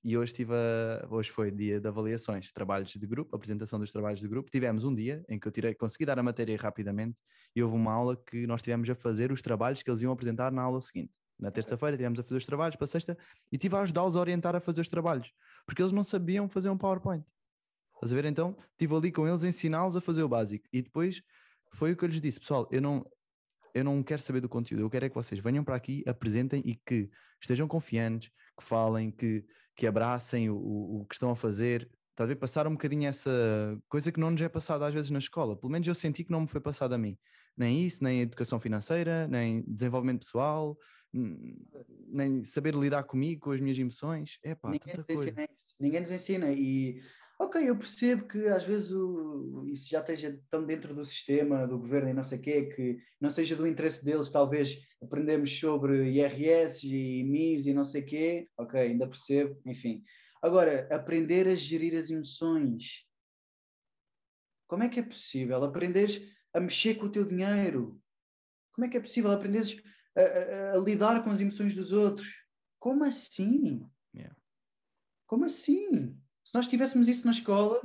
[0.03, 4.21] E hoje, tive a, hoje foi dia de avaliações, trabalhos de grupo, apresentação dos trabalhos
[4.21, 4.51] de grupo.
[4.51, 7.19] Tivemos um dia em que eu tirei, consegui dar a matéria rapidamente
[7.55, 10.51] e houve uma aula que nós tivemos a fazer os trabalhos que eles iam apresentar
[10.51, 11.13] na aula seguinte.
[11.41, 13.17] Na terça-feira tivemos a fazer os trabalhos, para sexta,
[13.51, 15.33] e tive a ajudá-los a orientar a fazer os trabalhos,
[15.67, 17.25] porque eles não sabiam fazer um PowerPoint.
[17.95, 18.25] Estás a ver?
[18.25, 20.67] Então, estive ali com eles a ensiná-los a fazer o básico.
[20.73, 21.23] E depois
[21.73, 23.05] foi o que eu lhes disse, pessoal, eu não,
[23.75, 26.63] eu não quero saber do conteúdo, eu quero é que vocês venham para aqui, apresentem
[26.65, 27.11] e que
[27.41, 29.45] estejam confiantes, que falem, que,
[29.77, 31.91] que abracem o, o, que estão a fazer.
[32.11, 32.37] Está a ver?
[32.37, 33.31] Passar um bocadinho essa
[33.89, 35.57] coisa que não nos é passada às vezes na escola.
[35.57, 37.17] Pelo menos eu senti que não me foi passado a mim.
[37.57, 40.77] Nem isso, nem educação financeira, nem desenvolvimento pessoal,
[41.13, 44.39] nem saber lidar comigo, com as minhas emoções.
[44.43, 45.35] É pá, tanta coisa.
[45.79, 46.53] Ninguém nos ensina.
[46.53, 47.01] E
[47.41, 51.79] Ok, eu percebo que às vezes o, isso já esteja tão dentro do sistema, do
[51.79, 56.11] governo e não sei o quê, que não seja do interesse deles, talvez aprendermos sobre
[56.11, 58.49] IRS e MIS e não sei o quê.
[58.59, 60.05] Ok, ainda percebo, enfim.
[60.43, 63.07] Agora, aprender a gerir as emoções.
[64.69, 65.65] Como é que é possível?
[65.65, 66.21] Aprenderes
[66.53, 67.99] a mexer com o teu dinheiro.
[68.75, 69.83] Como é que é possível aprenderes
[70.17, 72.29] a, a, a lidar com as emoções dos outros?
[72.79, 73.87] Como assim?
[74.15, 74.35] Yeah.
[75.27, 76.17] Como assim?
[76.45, 77.81] Se nós tivéssemos isso na escola,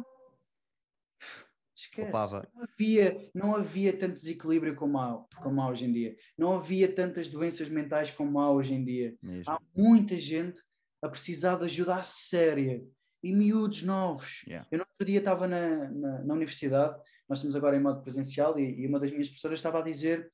[1.75, 2.11] esquece.
[2.11, 6.17] Não havia, não havia tanto desequilíbrio como há, como há hoje em dia.
[6.37, 9.15] Não havia tantas doenças mentais como há hoje em dia.
[9.21, 9.51] Mesmo.
[9.51, 10.61] Há muita gente
[11.01, 12.83] a precisar de ajuda séria
[13.23, 14.43] e miúdos novos.
[14.47, 14.67] Yeah.
[14.71, 16.97] Eu no outro dia estava na, na, na, universidade,
[17.27, 20.31] nós estamos agora em modo presencial, e, e, uma das minhas professoras estava a dizer,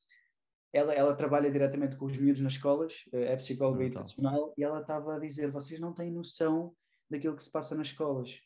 [0.74, 5.16] ela, ela trabalha diretamente com os miúdos nas escolas, é psicóloga educacional, e ela estava
[5.16, 6.74] a dizer, vocês não têm noção
[7.10, 8.40] daquilo que se passa nas escolas.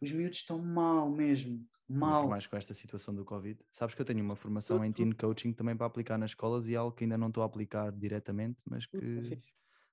[0.00, 2.28] Os miúdos estão mal mesmo, mal.
[2.28, 3.58] mais com esta situação do Covid.
[3.70, 6.68] Sabes que eu tenho uma formação tudo, em teen coaching também para aplicar nas escolas
[6.68, 9.38] e é algo que ainda não estou a aplicar diretamente, mas que é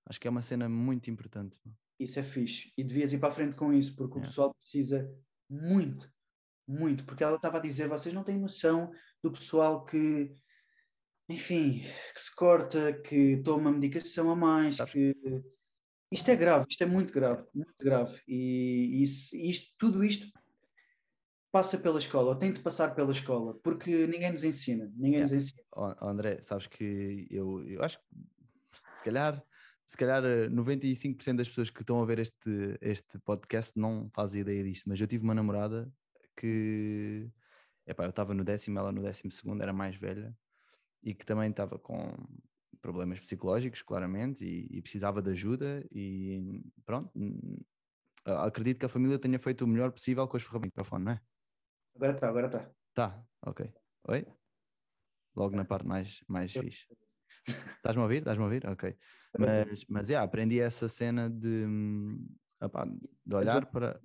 [0.05, 1.59] acho que é uma cena muito importante.
[1.99, 2.71] Isso é fixe.
[2.77, 5.07] E devias ir para a frente com isso, porque o pessoal precisa
[5.49, 6.11] muito,
[6.67, 7.03] muito.
[7.05, 10.33] Porque ela estava a dizer, vocês não têm noção do pessoal que
[11.29, 11.83] enfim,
[12.15, 14.93] que se corta, que toma medicação a mais, Sabes?
[14.93, 15.15] que
[16.11, 18.19] isto é grave, isto é muito grave, muito grave.
[18.27, 20.27] E isso, isto, tudo isto
[21.51, 25.33] passa pela escola, ou tem de passar pela escola, porque ninguém nos ensina, ninguém nos
[25.33, 25.61] ensina.
[25.75, 28.05] Oh, André, sabes que eu, eu acho que
[28.93, 29.43] se calhar,
[29.85, 34.41] se calhar 95% eh, das pessoas que estão a ver este, este podcast não fazem
[34.41, 35.91] ideia disto, mas eu tive uma namorada
[36.35, 37.29] que
[37.85, 40.35] epá, eu estava no décimo, ela no décimo segundo, era mais velha,
[41.03, 42.13] e que também estava com
[42.81, 45.85] problemas psicológicos, claramente, e, e, precisava de ajuda.
[45.91, 47.11] E pronto,
[48.25, 51.11] acredito que a família tenha feito o melhor possível com as ferramentas do microfone, não
[51.13, 51.21] é?
[51.95, 52.71] Agora está, agora está.
[52.93, 53.71] Tá, ok.
[54.07, 54.25] Oi?
[55.35, 56.85] Logo na parte mais, mais fixe.
[57.47, 58.19] Estás-me a ouvir?
[58.19, 58.67] Estás-me a ouvir?
[58.67, 58.95] Ok.
[59.37, 61.65] Mas, mas yeah, aprendi essa cena de,
[62.61, 62.85] opa,
[63.25, 63.99] de olhar para.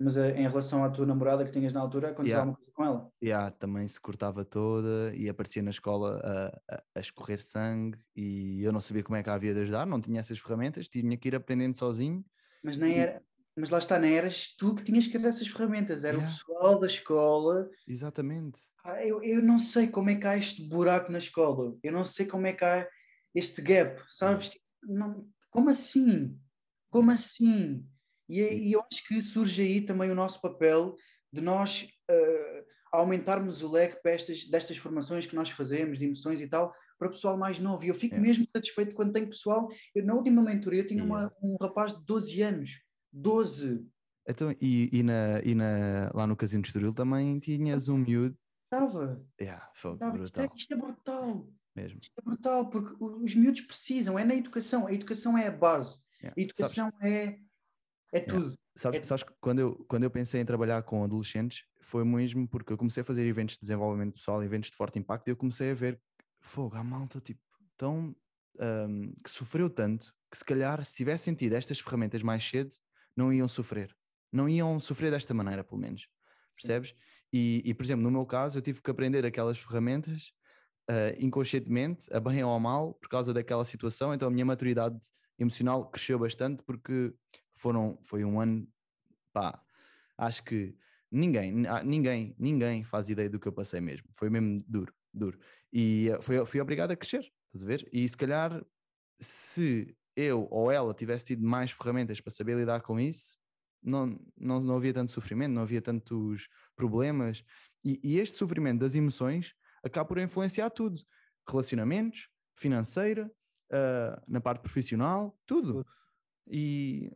[0.00, 2.40] Mas eh, em relação à tua namorada que tinhas na altura, aconteceu yeah.
[2.40, 3.12] alguma coisa com ela?
[3.22, 8.62] Yeah, também se cortava toda e aparecia na escola a, a, a, escorrer sangue e
[8.62, 11.28] eu não sabia como é que havia de ajudar, não tinha essas ferramentas, tinha que
[11.28, 12.24] ir aprendendo sozinho.
[12.64, 13.22] Mas nem era,
[13.54, 16.26] mas lá está, não eras tu que tinhas que ter essas ferramentas, era yeah.
[16.26, 17.68] o pessoal da escola.
[17.86, 18.62] Exatamente.
[18.82, 22.06] Ah, eu, eu não sei como é que há este buraco na escola, eu não
[22.06, 22.88] sei como é que há
[23.34, 24.52] este gap, sabes?
[24.82, 26.40] Não, como assim?
[26.88, 27.86] Como assim?
[28.30, 30.94] E, é, e eu acho que surge aí também o nosso papel
[31.32, 36.46] de nós uh, aumentarmos o leque estas, destas formações que nós fazemos, de emoções e
[36.48, 37.84] tal, para o pessoal mais novo.
[37.84, 38.20] E eu fico é.
[38.20, 39.68] mesmo satisfeito quando tenho pessoal.
[39.94, 42.70] Eu, na última mentoria, tinha uma, um rapaz de 12 anos.
[43.12, 43.84] 12!
[44.28, 48.36] Então, e, e, na, e na, lá no Casino de Estoril também tinhas um miúdo.
[48.72, 49.26] Estava.
[49.40, 50.12] Yeah, foi Estava.
[50.12, 50.26] brutal.
[50.26, 51.48] Isto é, isto é brutal.
[51.74, 51.98] Mesmo.
[52.00, 54.86] Isto é brutal, porque os miúdos precisam, é na educação.
[54.86, 55.98] A educação é a base.
[56.22, 56.34] Yeah.
[56.36, 57.12] A educação Sabes?
[57.12, 57.38] é
[58.12, 58.58] é tudo.
[58.76, 59.02] Sabes, é...
[59.02, 62.78] sabes que quando eu, quando eu pensei em trabalhar com adolescentes, foi mesmo porque eu
[62.78, 65.74] comecei a fazer eventos de desenvolvimento pessoal, eventos de forte impacto, e eu comecei a
[65.74, 66.00] ver
[66.40, 67.40] fogo, a malta tipo,
[67.76, 68.14] tão
[68.58, 72.70] um, que sofreu tanto que se calhar se tivesse sentido estas ferramentas mais cedo,
[73.16, 73.94] não iam sofrer.
[74.32, 76.08] Não iam sofrer desta maneira, pelo menos.
[76.54, 76.94] Percebes?
[77.32, 80.32] E, e por exemplo, no meu caso, eu tive que aprender aquelas ferramentas
[80.88, 84.98] uh, inconscientemente, a bem ou a mal, por causa daquela situação, então a minha maturidade
[85.38, 87.12] emocional cresceu bastante porque
[87.60, 88.66] foram, foi um ano,
[89.32, 89.62] pá,
[90.16, 90.74] acho que
[91.10, 91.52] ninguém,
[91.84, 94.08] ninguém, ninguém faz ideia do que eu passei mesmo.
[94.12, 95.38] Foi mesmo duro, duro.
[95.70, 97.86] E eh, foi, fui obrigado a crescer, estás a ver?
[97.92, 98.64] E se calhar,
[99.18, 103.36] se eu ou ela tivesse tido mais ferramentas para saber lidar com isso,
[103.82, 107.44] não, não, não havia tanto sofrimento, não havia tantos problemas.
[107.84, 109.54] E, e este sofrimento das emoções
[109.84, 111.00] acaba por influenciar tudo:
[111.46, 113.30] relacionamentos, financeira,
[113.70, 115.86] uh, na parte profissional, tudo.
[116.46, 117.10] E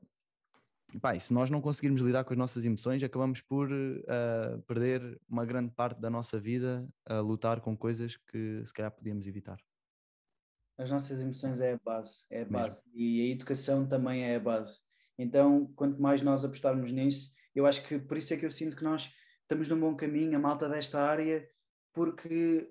[1.00, 5.44] Pá, se nós não conseguirmos lidar com as nossas emoções, acabamos por uh, perder uma
[5.44, 9.58] grande parte da nossa vida a lutar com coisas que se calhar podíamos evitar.
[10.78, 12.82] As nossas emoções é a base, é a base.
[12.86, 13.00] Mesmo.
[13.00, 14.78] E a educação também é a base.
[15.18, 18.76] Então, quanto mais nós apostarmos nisso, eu acho que por isso é que eu sinto
[18.76, 19.10] que nós
[19.42, 21.48] estamos num bom caminho, a malta desta área,
[21.92, 22.68] porque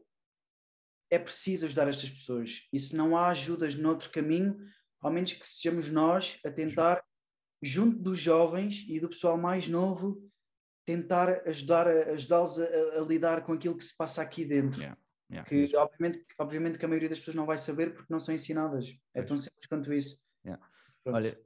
[1.10, 2.68] é preciso ajudar estas pessoas.
[2.74, 4.58] E se não há ajudas noutro caminho,
[5.00, 7.04] ao menos que sejamos nós a tentar,
[7.64, 10.22] junto dos jovens e do pessoal mais novo,
[10.86, 14.82] tentar ajudar ajudá-los a, a, lidar com aquilo que se passa aqui dentro.
[14.82, 14.98] Yeah,
[15.32, 18.36] yeah, que obviamente, obviamente que a maioria das pessoas não vai saber porque não são
[18.36, 18.94] ensinadas.
[19.14, 20.20] É tão simples quanto isso.
[20.46, 20.62] Yeah.
[21.06, 21.40] Olha,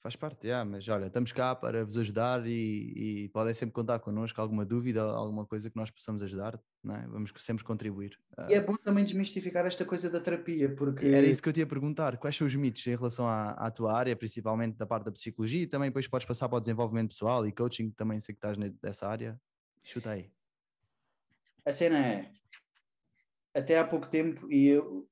[0.00, 3.98] Faz parte, yeah, mas olha, estamos cá para vos ajudar e, e podem sempre contar
[3.98, 7.04] connosco, alguma dúvida, alguma coisa que nós possamos ajudar, não é?
[7.08, 8.16] vamos sempre contribuir.
[8.48, 11.04] E é bom também desmistificar esta coisa da terapia, porque...
[11.04, 13.72] Era isso que eu te ia perguntar, quais são os mitos em relação à, à
[13.72, 17.08] tua área, principalmente da parte da psicologia, e também depois podes passar para o desenvolvimento
[17.08, 19.40] pessoal e coaching, também sei que estás nessa área,
[19.82, 20.30] chuta aí.
[21.66, 22.30] A cena é,
[23.52, 25.08] até há pouco tempo, e eu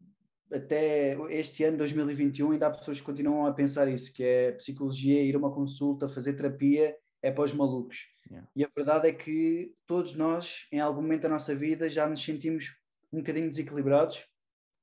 [0.53, 5.23] até este ano, 2021, ainda há pessoas que continuam a pensar isso, que é psicologia,
[5.23, 7.97] ir a uma consulta, fazer terapia, é para os malucos.
[8.31, 8.49] Yeah.
[8.55, 12.25] E a verdade é que todos nós, em algum momento da nossa vida, já nos
[12.25, 12.75] sentimos
[13.13, 14.25] um bocadinho desequilibrados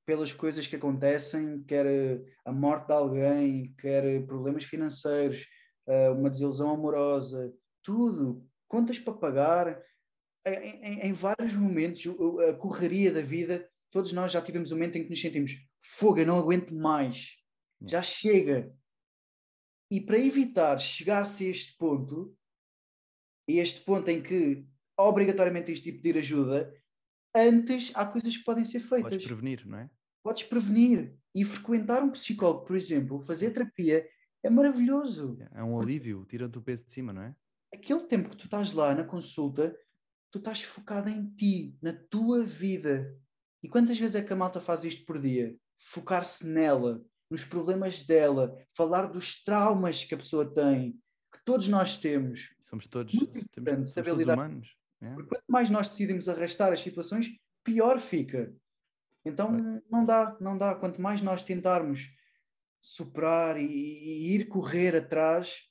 [0.05, 1.85] pelas coisas que acontecem, quer
[2.45, 5.45] a morte de alguém, quer problemas financeiros,
[5.87, 9.81] eh, uma desilusão amorosa, tudo, contas para pagar,
[10.45, 12.05] em, em, em vários momentos,
[12.49, 16.19] a correria da vida todos nós já tivemos um momento em que nos sentimos fogo,
[16.19, 17.35] eu não aguento mais,
[17.79, 18.75] já chega.
[19.89, 22.35] E para evitar chegar-se a este ponto,
[23.47, 24.65] a este ponto em que
[24.97, 26.73] obrigatoriamente tens de pedir ajuda,
[27.35, 29.13] antes há coisas que podem ser feitas.
[29.13, 29.89] Podes prevenir, não é?
[30.23, 31.15] Podes prevenir.
[31.35, 34.07] E frequentar um psicólogo, por exemplo, fazer terapia,
[34.43, 35.37] é maravilhoso.
[35.51, 37.35] É um alívio, tira-te o peso de cima, não é?
[37.71, 39.75] Aquele tempo que tu estás lá na consulta,
[40.31, 43.19] tu estás focado em ti, na tua vida.
[43.63, 45.55] E quantas vezes é que a malta faz isto por dia?
[45.77, 47.01] Focar-se nela,
[47.31, 50.99] nos problemas dela, falar dos traumas que a pessoa tem,
[51.31, 52.53] que todos nós temos.
[52.59, 54.75] Somos todos, temos, somos todos humanos.
[55.01, 55.13] É?
[55.13, 57.27] Porque quanto mais nós decidimos arrastar as situações,
[57.63, 58.53] pior fica.
[59.25, 60.75] Então não dá, não dá.
[60.75, 62.13] Quanto mais nós tentarmos
[62.81, 65.69] superar e, e, ir correr atrás,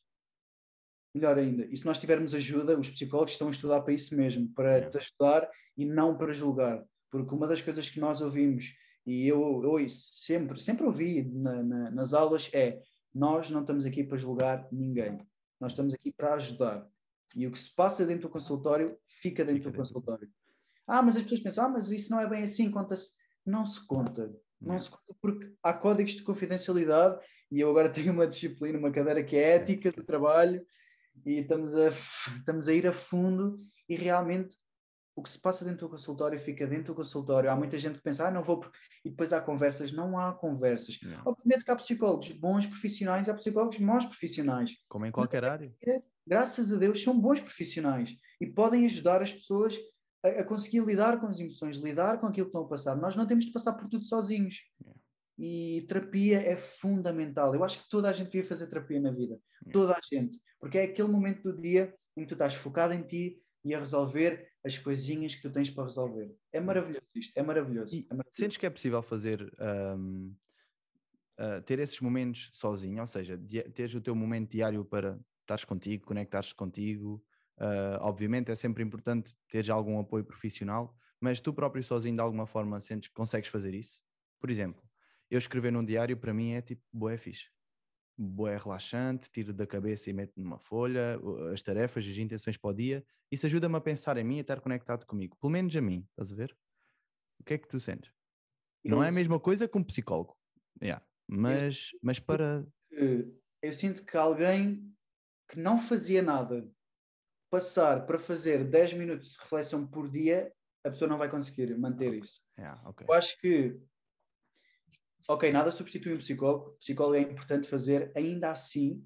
[1.15, 1.67] melhor ainda.
[1.67, 4.89] E se nós tivermos ajuda, os psicólogos estão a estudar para isso mesmo, para é.
[4.89, 6.83] te ajudar e não para julgar.
[7.13, 11.91] Porque uma das coisas que nós ouvimos, e eu, eu sempre, sempre ouvi na, na,
[11.91, 12.81] nas aulas, é
[13.15, 15.19] nós não estamos aqui para julgar ninguém.
[15.61, 16.89] Nós estamos aqui para ajudar.
[17.37, 19.79] E o que se passa dentro do consultório, fica dentro fica do dentro.
[19.79, 20.29] consultório.
[20.87, 23.13] Ah, mas as pessoas pensam, ah, mas isso não é bem assim, conta-se.
[23.45, 24.35] Não se conta.
[24.59, 28.91] Não, se conta porque há códigos de confidencialidade e eu agora tenho uma disciplina, uma
[28.91, 30.65] cadeira que é ética do trabalho
[31.27, 31.91] e estamos a,
[32.39, 34.57] estamos a ir a fundo e realmente
[35.15, 37.51] o que se passa dentro do consultório fica dentro do consultório.
[37.51, 38.79] Há muita gente que pensa, ah, não vou porque.
[39.05, 39.93] E depois há conversas.
[39.93, 40.99] Não há conversas.
[41.03, 41.23] Não.
[41.27, 44.73] Obviamente que há psicólogos bons profissionais, há psicólogos maus profissionais.
[44.89, 45.73] Como em qualquer área.
[46.27, 49.77] Graças a Deus são bons profissionais e podem ajudar as pessoas
[50.25, 52.97] a, a, conseguir lidar com as emoções, lidar com aquilo que estão a passar.
[52.97, 54.57] Nós não temos de passar por tudo sozinhos.
[55.39, 57.55] E terapia é fundamental.
[57.55, 59.39] Eu acho que toda a gente devia fazer terapia na vida.
[59.73, 60.39] Toda a gente.
[60.61, 63.81] Porque é aquele momento do dia em que tu estás focado em ti e a
[63.81, 66.35] resolver as coisinhas que tu tens para resolver.
[66.53, 67.95] É maravilhoso isto, é maravilhoso.
[67.95, 68.31] E é maravilhoso.
[68.33, 69.53] sentes que é possível fazer
[69.97, 70.35] um,
[71.39, 73.41] uh, ah, ter esses momentos sozinho, ou seja,
[73.75, 77.23] teres o teu momento diário para estares contigo, conectares contigo.
[77.59, 82.47] Uh, obviamente é sempre importante teres algum apoio profissional, mas tu próprio sozinho de alguma
[82.47, 84.03] forma sentes que consegues fazer isso?
[84.41, 84.83] Por exemplo,
[85.31, 87.51] eu escrever num diário para mim é tipo, boé fixe
[88.17, 91.19] boé relaxante, tiro da cabeça e meto numa folha
[91.53, 93.05] as tarefas, as intenções para o dia.
[93.31, 96.07] Isso ajuda-me a pensar em mim e a estar conectado comigo, pelo menos a mim,
[96.11, 96.57] estás a ver?
[97.41, 98.13] O que é que tu sentes?
[98.85, 100.37] Não é a mesma coisa que um psicólogo,
[100.83, 101.05] yeah.
[101.29, 102.67] mas, eu, mas para.
[102.91, 104.93] Eu sinto que alguém
[105.49, 106.69] que não fazia nada
[107.51, 110.53] passar para fazer 10 minutos de reflexão por dia,
[110.85, 112.21] a pessoa não vai conseguir manter okay.
[112.21, 112.41] isso.
[112.59, 113.07] Yeah, okay.
[113.09, 113.81] Eu acho que
[115.29, 119.05] ok, nada substitui um psicólogo, psicólogo é importante fazer, ainda assim,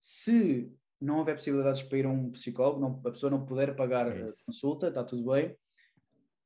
[0.00, 4.08] se não houver possibilidades para ir a um psicólogo, não, a pessoa não puder pagar
[4.08, 5.56] a consulta, está tudo bem,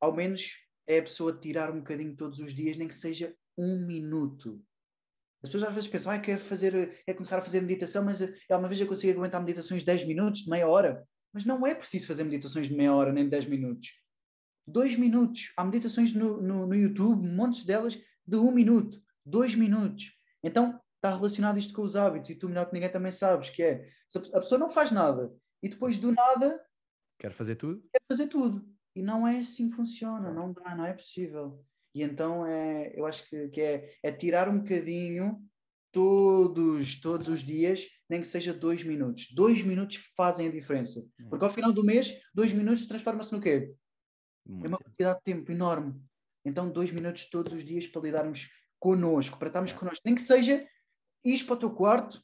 [0.01, 0.57] ao menos
[0.87, 4.61] é a pessoa tirar um bocadinho todos os dias, nem que seja um minuto.
[5.43, 8.57] As pessoas às vezes pensam, ah, quer fazer, é começar a fazer meditação, mas é
[8.57, 11.07] uma vez eu consigo aguentar meditações de 10 minutos, de meia hora.
[11.33, 13.89] Mas não é preciso fazer meditações de meia hora nem de 10 minutos.
[14.67, 15.53] Dois minutos.
[15.57, 20.13] Há meditações no, no, no YouTube, montes delas de um minuto dois minutos.
[20.43, 23.63] Então está relacionado isto com os hábitos e tu melhor que ninguém também sabes que
[23.63, 23.89] é
[24.35, 26.65] a pessoa não faz nada e depois do nada
[27.19, 28.65] quer fazer tudo quer fazer tudo
[28.95, 33.05] e não é assim que funciona não dá não é possível e então é eu
[33.05, 35.43] acho que, que é, é tirar um bocadinho
[35.91, 39.29] todos todos os dias nem que seja dois minutos.
[39.33, 41.01] Dois minutos fazem a diferença.
[41.19, 41.25] É.
[41.31, 43.75] Porque ao final do mês, dois minutos transforma-se no quê?
[44.47, 44.85] É uma Muito.
[44.85, 45.99] quantidade de tempo enorme.
[46.45, 48.51] Então, dois minutos todos os dias para lidarmos
[48.83, 49.75] connosco, para estarmos É.
[49.77, 50.03] connosco.
[50.05, 50.67] Nem que seja
[51.25, 52.21] ires para o teu quarto,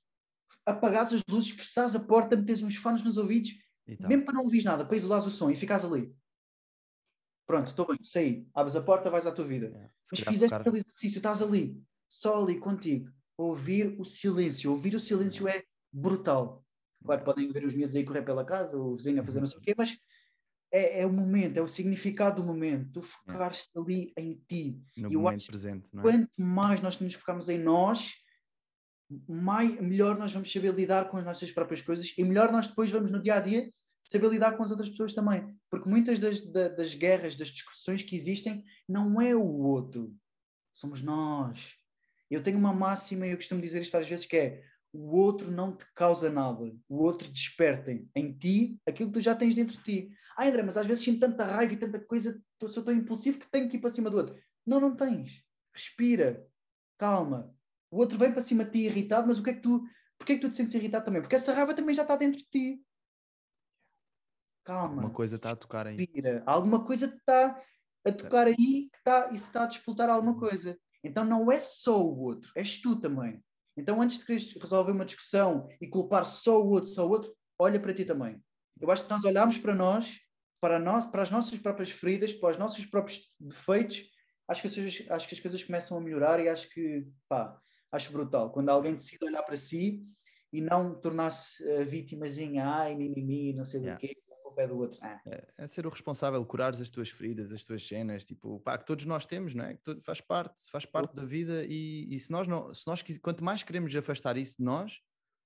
[0.66, 3.50] apagares as luzes, fechares a porta, meteres uns fones nos ouvidos,
[3.86, 4.08] E tal.
[4.08, 6.12] mesmo para não ouvires nada, para isolares o som e ficares ali.
[7.46, 8.46] Pronto, estou bem, saí.
[8.52, 9.66] Abres a porta, vais à tua vida.
[9.68, 9.88] É.
[10.10, 14.70] Mas fizeste focar- aquele exercício, estás ali, só ali contigo, ouvir o silêncio.
[14.72, 16.64] Ouvir o silêncio é brutal.
[17.04, 19.46] Claro que podem ver os miúdos aí correr pela casa, o vizinho a fazer não
[19.46, 19.96] sei o quê, mas
[20.70, 22.90] é, é o momento, é o significado do momento.
[22.92, 24.80] Tu focares ali em ti.
[24.96, 26.12] no eu momento presente, não é?
[26.12, 28.12] Quanto mais nós nos focarmos em nós,
[29.26, 32.90] mais, melhor nós vamos saber lidar com as nossas próprias coisas e melhor nós depois
[32.90, 35.54] vamos no dia a dia saber lidar com as outras pessoas também.
[35.70, 40.14] Porque muitas das, da- das guerras, das discussões que existem, não é o outro,
[40.74, 41.74] somos nós.
[42.30, 44.62] Eu tenho uma máxima e eu costumo dizer isto várias vezes que é
[44.92, 49.34] o outro não te causa nada, o outro desperta em ti aquilo que tu já
[49.34, 50.10] tens dentro de ti.
[50.36, 53.38] Ah, André, mas às vezes sinto tanta raiva e tanta coisa, eu sou tão impulsivo
[53.38, 54.36] que tenho que ir para cima do outro.
[54.66, 55.42] Não, não tens.
[55.74, 56.46] Respira,
[56.96, 57.54] calma.
[57.90, 59.82] O outro vem para cima de ti irritado, mas o que é que tu,
[60.16, 61.20] porquê é que tu te sentes irritado também?
[61.20, 62.82] Porque essa raiva também já está dentro de ti.
[64.64, 65.96] Calma Uma coisa está a tocar aí.
[65.96, 66.42] respira.
[66.46, 67.62] Alguma coisa está
[68.04, 68.54] a tocar aí
[68.90, 70.78] que está, e se está a disputar alguma coisa.
[71.02, 73.42] Então não é só o outro, és tu também.
[73.78, 77.34] Então antes de quereres resolver uma discussão e culpar só o outro, só o outro,
[77.58, 78.42] olha para ti também.
[78.80, 80.18] Eu acho que nós olharmos para nós,
[80.60, 84.04] para, nós, para as nossas próprias feridas, para os nossos próprios defeitos,
[84.48, 87.60] acho que, as, coisas- acho que as coisas começam a melhorar e acho que, pá,
[87.92, 88.52] acho brutal.
[88.52, 90.02] Quando alguém decide olhar para si
[90.52, 93.96] e não tornar-se a vítimazinha, ai, mimimi, não sei Yeah.
[93.96, 94.16] do quê,
[94.58, 94.98] a culpa é do outro.
[95.02, 95.20] Ah,
[95.56, 99.04] É ser o responsável, curares as tuas feridas, as tuas cenas, tipo, pá, que todos
[99.04, 99.74] nós temos, não é?
[99.74, 103.02] Que todo- faz parte, faz parte da vida e, e se nós não, se nós
[103.22, 105.00] quanto mais queremos afastar isso de nós,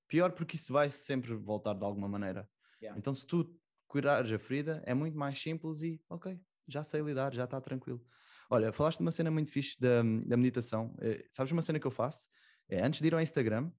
[0.08, 2.48] pior porque isso vai sempre voltar de alguma maneira.
[2.80, 2.98] Yeah.
[2.98, 7.32] Então se tu curares a ferida, é muito mais simples e, ok, já sei lidar,
[7.34, 8.04] já está tranquilo.
[8.50, 10.94] Olha, falaste de uma cena muito fixe da, da meditação.
[11.00, 12.28] Eh, sabes uma cena que eu faço?
[12.68, 13.70] É antes de ir ao Instagram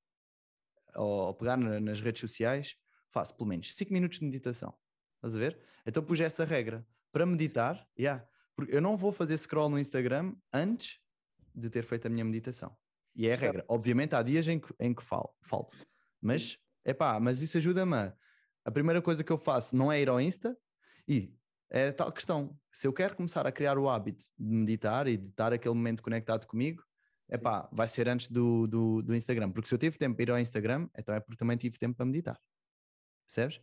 [0.95, 2.75] ou, ou pegar na- nas redes sociais,
[3.09, 4.73] faço pelo menos 5 minutos de meditação.
[5.23, 5.57] Estás a ver?
[5.85, 6.85] Então pus essa regra.
[7.11, 10.99] Para meditar, yeah, porque eu não vou fazer scroll no Instagram antes
[11.55, 12.75] de ter feito a minha meditação.
[13.15, 13.65] E é a regra.
[13.69, 15.77] Obviamente há dias em que, em que falo, falto.
[16.21, 17.95] Mas, é pá, mas isso ajuda-me.
[17.95, 18.13] a-
[18.65, 20.57] A primeira coisa que eu faço não é ir ao Insta
[21.07, 21.33] e
[21.69, 22.57] é tal questão.
[22.71, 26.01] Se eu quero começar a criar o hábito de meditar e de estar aquele momento
[26.03, 26.83] conectado comigo,
[27.29, 29.51] é pá, vai ser antes do, do, do Instagram.
[29.51, 31.95] Porque se eu tive tempo para ir ao Instagram, então é porque também tive tempo
[31.95, 32.39] para meditar.
[33.27, 33.61] Percebes?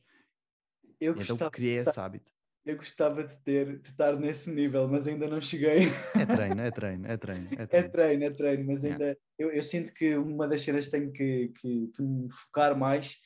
[1.01, 2.33] Eu então gostava, criei esse hábito.
[2.65, 5.87] eu gostava de ter, de estar nesse nível, mas ainda não cheguei.
[6.17, 7.55] É treino, é treino, é treino.
[7.57, 7.91] É É treino.
[7.91, 11.49] treino, é treino, mas ainda eu, eu sinto que uma das cenas que tenho que,
[11.61, 13.17] que, que me focar mais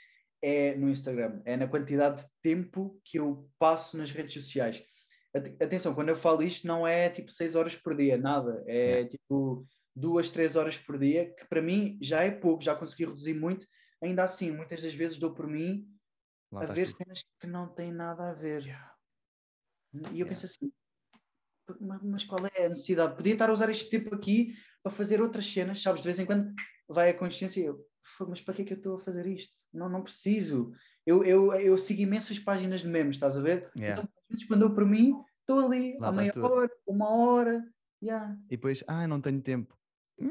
[0.43, 4.85] é no Instagram, é na quantidade de tempo que eu passo nas redes sociais.
[5.35, 8.85] Ate- Atenção, quando eu falo isto, não é tipo 6 horas por dia, nada, é
[9.01, 9.09] Yeah.
[9.09, 9.67] tipo
[9.97, 13.67] 2, 3 horas por dia, que para mim já é pouco, já consegui reduzir muito.
[14.03, 15.87] Ainda assim, muitas das vezes dou por mim
[16.55, 16.97] Lá a ver tu.
[16.97, 18.63] cenas que não têm nada a ver.
[18.63, 18.95] Yeah.
[19.95, 20.29] E eu Yeah.
[20.31, 20.73] penso assim,
[22.03, 23.17] mas, qual é a necessidade?
[23.17, 26.03] Podia estar a usar este tempo aqui para fazer outras cenas, sabes?
[26.03, 26.53] De vez em quando
[26.89, 29.27] vai a consciência e eu, "Fogo, mas para que é que eu estou a fazer
[29.27, 29.55] isto?
[29.73, 30.73] Não, não preciso.
[31.07, 33.71] Eu, eu, eu sigo imensas páginas de memes, estás a ver?
[33.79, 34.03] Yeah.
[34.03, 36.45] Então, às vezes, quando eu para mim, estou ali Lá há meia tu.
[36.45, 37.65] hora, uma hora.
[38.03, 38.37] Yeah.
[38.47, 39.75] E depois, ah, não tenho tempo.
[40.21, 40.29] Hum,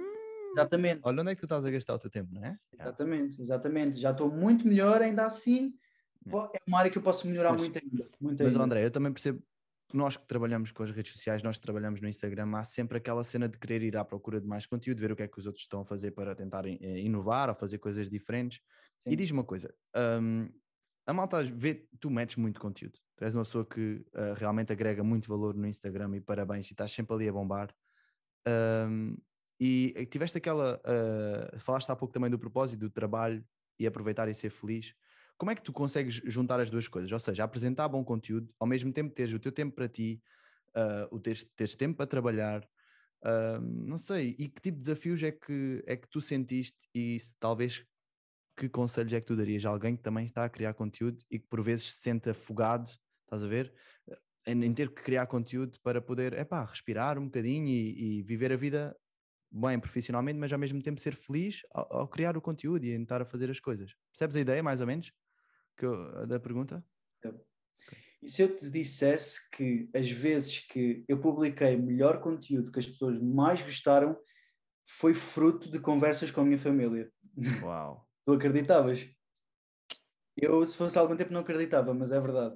[0.52, 2.50] Exatamente, olha onde é que tu estás a gastar o teu tempo, não é?
[2.50, 2.60] Yeah.
[2.74, 3.98] exatamente, exatamente.
[3.98, 5.74] Já estou muito melhor, ainda assim.
[6.28, 8.10] É uma área que eu posso melhorar Mas- muito ainda.
[8.20, 8.64] Muito Mas, ainda.
[8.64, 9.44] André, eu também percebo
[9.90, 12.98] que nós que trabalhamos com as redes sociais, nós que trabalhamos no Instagram, há sempre
[12.98, 15.38] aquela cena de querer ir à procura de mais conteúdo, ver o que é que
[15.40, 18.60] os outros estão a fazer para tentar eh, inovar ou fazer coisas diferentes.
[19.06, 19.16] E Sim.
[19.18, 19.74] diz uma coisa:
[20.22, 20.50] hum,
[21.06, 22.98] a malta vê, tu metes muito conteúdo.
[23.16, 26.74] Tu és uma pessoa que ah, realmente agrega muito valor no Instagram e parabéns, e
[26.74, 27.74] estás sempre ali a bombar.
[28.48, 29.16] Hum,
[29.60, 30.82] e eh, tiveste aquela.
[30.86, 33.46] ah, falaste há pouco também do propósito, do trabalho
[33.80, 34.96] e aproveitar e ser feliz.
[35.38, 37.12] Como é que tu consegues juntar as duas coisas?
[37.12, 40.22] Ou seja, apresentar bom conteúdo, ao mesmo tempo teres o teu tempo para ti,
[40.76, 42.68] ah, o teres, teres tempo para trabalhar,
[43.24, 47.20] ah, não sei, e que tipo de desafios é que, é que tu sentiste e
[47.20, 47.86] se, talvez
[48.56, 51.40] que conselhos é que tu darias a alguém que também está a criar conteúdo e
[51.40, 52.90] que por vezes se sente afogado,
[53.24, 53.74] estás a ver?
[54.46, 58.52] Em, em ter que criar conteúdo para poder, epá, respirar um bocadinho e, e viver
[58.52, 58.96] a vida
[59.50, 63.04] bem profissionalmente, mas ao mesmo tempo ser feliz ao, ao criar o conteúdo e em
[63.04, 63.94] estar a fazer as coisas.
[64.12, 65.12] Percebes a ideia, mais ou menos,
[65.82, 66.86] eu- da pergunta?
[68.22, 72.88] E se eu te dissesse que as vezes que eu publiquei melhor conteúdo que as
[72.88, 74.18] pessoas mais gostaram
[74.88, 77.12] foi fruto de conversas com a minha família?
[77.62, 78.08] Uau!
[78.26, 79.06] Tu acreditavas?
[80.38, 82.56] Eu, se fosse há algum tempo, não acreditava, mas é verdade.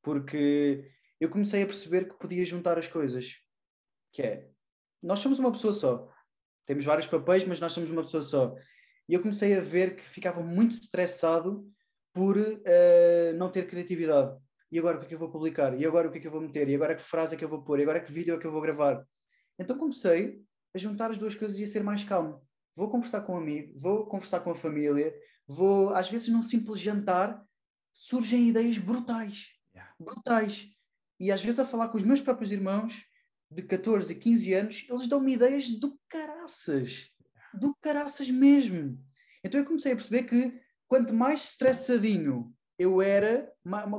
[0.00, 0.90] Porque
[1.20, 3.34] eu comecei a perceber que podia juntar as coisas.
[4.10, 4.50] Que é,
[5.02, 6.10] nós somos uma pessoa só.
[6.64, 8.56] Temos vários papéis, mas nós somos uma pessoa só.
[9.06, 11.70] E eu comecei a ver que ficava muito estressado
[12.12, 14.36] por uh, não ter criatividade.
[14.70, 15.78] E agora o que é que eu vou publicar?
[15.78, 16.68] E agora o que é que eu vou meter?
[16.68, 17.78] E agora que frase é que eu vou pôr?
[17.78, 19.04] E agora que vídeo é que eu vou gravar?
[19.58, 20.42] Então comecei
[20.74, 22.42] a juntar as duas coisas e a ser mais calmo.
[22.74, 25.14] Vou conversar com um amigo, vou conversar com a família,
[25.46, 27.44] vou, às vezes, num simples jantar,
[27.92, 29.48] surgem ideias brutais.
[29.74, 29.94] Yeah.
[30.00, 30.68] Brutais.
[31.20, 33.04] E às vezes, a falar com os meus próprios irmãos,
[33.50, 37.10] de 14 e 15 anos, eles dão-me ideias do caraças.
[37.52, 38.98] Do caraças mesmo.
[39.44, 40.58] Então eu comecei a perceber que
[40.92, 43.50] quanto mais estressadinho eu era,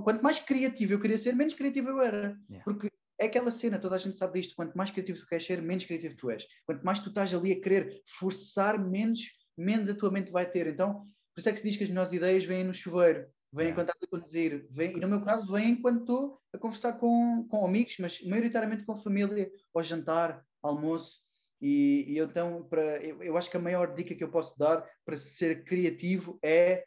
[0.03, 2.39] quanto mais criativo eu queria ser, menos criativo eu era.
[2.47, 2.63] Yeah.
[2.63, 2.87] Porque
[3.19, 4.55] é aquela cena, toda a gente sabe disto.
[4.55, 6.45] Quanto mais criativo tu queres ser, menos criativo tu és.
[6.67, 9.21] Quanto mais tu estás ali a querer forçar, menos,
[9.57, 10.67] menos a tua mente vai ter.
[10.67, 13.69] Então, por isso é que se diz que as melhores ideias vêm no chuveiro, vêm
[13.69, 13.75] yeah.
[13.75, 17.47] quando estás a conduzir, vêm, e no meu caso, vêm quando estou a conversar com,
[17.49, 21.23] com amigos, mas maioritariamente com família, ao jantar, almoço.
[21.65, 24.85] E, e então, para, eu, eu acho que a maior dica que eu posso dar
[25.05, 26.85] para ser criativo é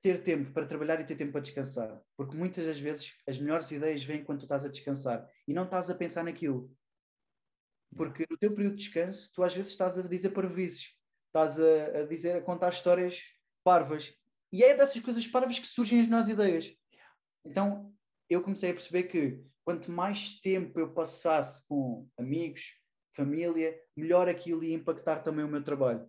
[0.00, 2.00] ter tempo para trabalhar e ter tempo para descansar.
[2.16, 5.64] Porque muitas das vezes as melhores ideias vêm quando tu estás a descansar e não
[5.64, 6.74] estás a pensar naquilo.
[7.94, 11.98] Porque no teu período de descanso, tu às vezes estás a dizer parvoíces, estás a,
[11.98, 13.20] a, dizer, a contar histórias
[13.62, 14.14] parvas.
[14.50, 16.74] E é dessas coisas parvas que surgem as melhores ideias.
[17.44, 17.94] Então
[18.30, 22.72] eu comecei a perceber que quanto mais tempo eu passasse com amigos,
[23.16, 26.06] família, melhor aquilo ia impactar também o meu trabalho.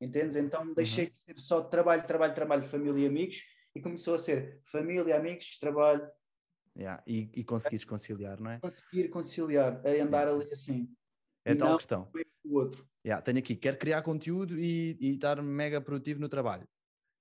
[0.00, 0.36] Entendes?
[0.36, 1.10] Então deixei uhum.
[1.10, 3.42] de ser só trabalho, trabalho, trabalho, família e amigos
[3.74, 6.06] e começou a ser família, amigos, trabalho.
[6.76, 7.02] Yeah.
[7.06, 8.58] E, e conseguires conciliar, não é?
[8.58, 10.32] Conseguir conciliar, a andar yeah.
[10.32, 10.88] ali assim.
[11.44, 12.10] É tal questão.
[12.44, 12.86] O outro.
[13.06, 16.66] Yeah, tenho aqui, quero criar conteúdo e, e estar mega produtivo no trabalho.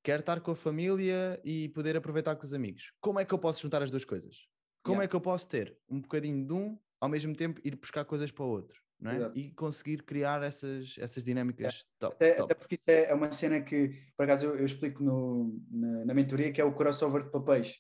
[0.02, 2.92] Quero estar com a família e poder aproveitar com os amigos.
[3.00, 4.48] Como é que eu posso juntar as duas coisas?
[4.84, 5.06] Como yeah.
[5.06, 8.32] é que eu posso ter um bocadinho de um, ao mesmo tempo ir buscar coisas
[8.32, 8.82] para o outro?
[9.04, 9.32] Não é?
[9.36, 11.96] E conseguir criar essas, essas dinâmicas é.
[12.00, 12.44] top, até, top.
[12.44, 16.06] até, porque isso é, é, uma cena que, por acaso, eu, eu explico no, na,
[16.06, 17.80] na, mentoria, que é o crossover de papéis.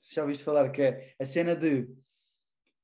[0.00, 1.86] Se já ouviste falar, que é a cena de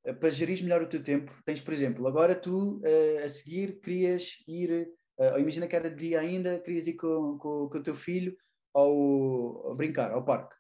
[0.05, 3.81] eh, para gerir melhor o teu tempo, tens, por exemplo, agora tu uh, a seguir
[3.81, 7.83] querias ir, uh, imagina que era de dia ainda, querias ir com, com, com o
[7.83, 8.37] teu filho
[8.75, 10.55] ao, ao brincar, ao parque.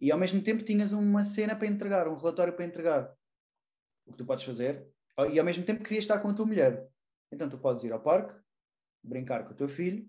[0.00, 3.14] E ao mesmo tempo tinhas uma cena para entregar, um relatório para entregar.
[4.06, 4.93] O que tu podes fazer
[5.30, 6.88] e ao mesmo tempo querias estar com a tua mulher.
[7.30, 8.34] Então tu podes ir ao parque,
[9.02, 10.06] brincar com o teu filho,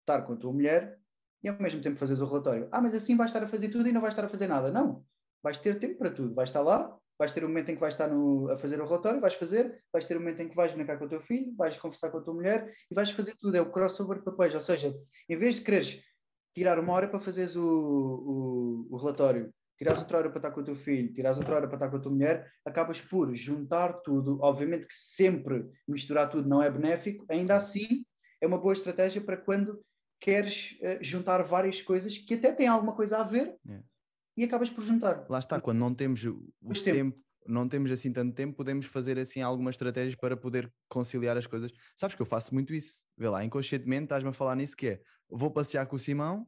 [0.00, 0.98] estar com a tua mulher
[1.42, 2.68] e ao mesmo tempo fazeres o relatório.
[2.70, 4.70] Ah, mas assim vais estar a fazer tudo e não vais estar a fazer nada.
[4.70, 5.04] Não.
[5.42, 6.34] Vais ter tempo para tudo.
[6.34, 8.86] Vais estar lá, vais ter um momento em que vais estar no, a fazer o
[8.86, 11.54] relatório, vais fazer, vais ter um momento em que vais brincar com o teu filho,
[11.56, 13.56] vais conversar com a tua mulher e vais fazer tudo.
[13.56, 14.54] É o crossover de papéis.
[14.54, 14.94] Ou seja,
[15.28, 16.02] em vez de quereres
[16.54, 20.60] tirar uma hora para fazeres o, o, o relatório tirares outra hora para estar com
[20.60, 23.92] o teu filho, tirares outra hora para estar com a tua mulher, acabas por juntar
[24.00, 24.38] tudo.
[24.40, 28.04] Obviamente que sempre misturar tudo não é benéfico, ainda assim
[28.40, 29.80] é uma boa estratégia para quando
[30.20, 33.80] queres uh, juntar várias coisas que até têm alguma coisa a ver é.
[34.36, 35.26] e acabas por juntar.
[35.28, 39.18] Lá está, quando não temos o tempo, tempo, não temos assim tanto tempo, podemos fazer
[39.18, 41.70] assim algumas estratégias para poder conciliar as coisas.
[41.94, 45.00] Sabes que eu faço muito isso, vê lá, inconscientemente estás-me a falar nisso que é,
[45.28, 46.46] vou passear com o Simão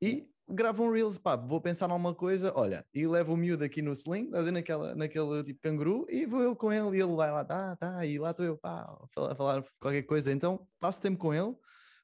[0.00, 3.82] e gravo um Reels, pá, vou pensar numa coisa, olha, e levo o miúdo aqui
[3.82, 7.30] no sling, tá naquela, naquele tipo canguru, e vou eu com ele, e ele vai
[7.30, 10.32] lá, tá, tá, e lá estou eu, pá, a falar, a falar, qualquer coisa.
[10.32, 11.54] Então, passo tempo com ele,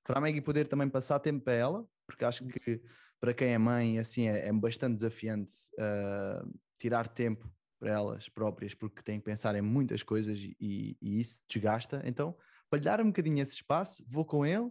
[0.04, 2.82] para a Maggie poder também passar tempo para ela, porque acho que
[3.20, 8.74] para quem é mãe, assim, é, é bastante desafiante uh, tirar tempo para elas próprias,
[8.74, 12.02] porque têm que pensar em muitas coisas e, e isso desgasta.
[12.04, 12.36] Então,
[12.68, 14.70] para lhe dar um bocadinho esse espaço, vou com ele,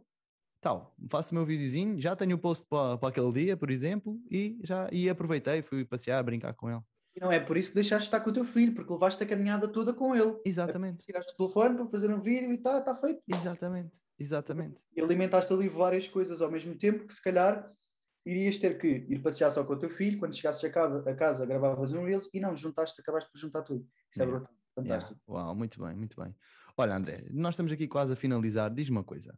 [0.61, 4.21] tal, faço o meu videozinho, já tenho o post para, para aquele dia, por exemplo,
[4.29, 6.81] e já e aproveitei, fui passear, brincar com ele.
[7.15, 9.21] E não é por isso que deixaste de estar com o teu filho, porque levaste
[9.21, 10.39] a caminhada toda com ele.
[10.45, 11.01] Exatamente.
[11.01, 13.21] É tiraste o telefone para fazer um vídeo e está tá feito.
[13.27, 14.83] Exatamente, exatamente.
[14.95, 17.69] E alimentaste ali várias coisas ao mesmo tempo que se calhar
[18.25, 21.15] irias ter que ir passear só com o teu filho, quando chegasses a casa, a
[21.15, 23.85] casa gravavas um Reels e não, juntaste, acabaste por juntar tudo.
[24.09, 24.39] Isso é yeah.
[24.39, 25.19] brutal, fantástico.
[25.27, 25.45] Yeah.
[25.47, 26.35] Uau, muito bem, muito bem.
[26.77, 29.37] Olha André, nós estamos aqui quase a finalizar, diz-me uma coisa,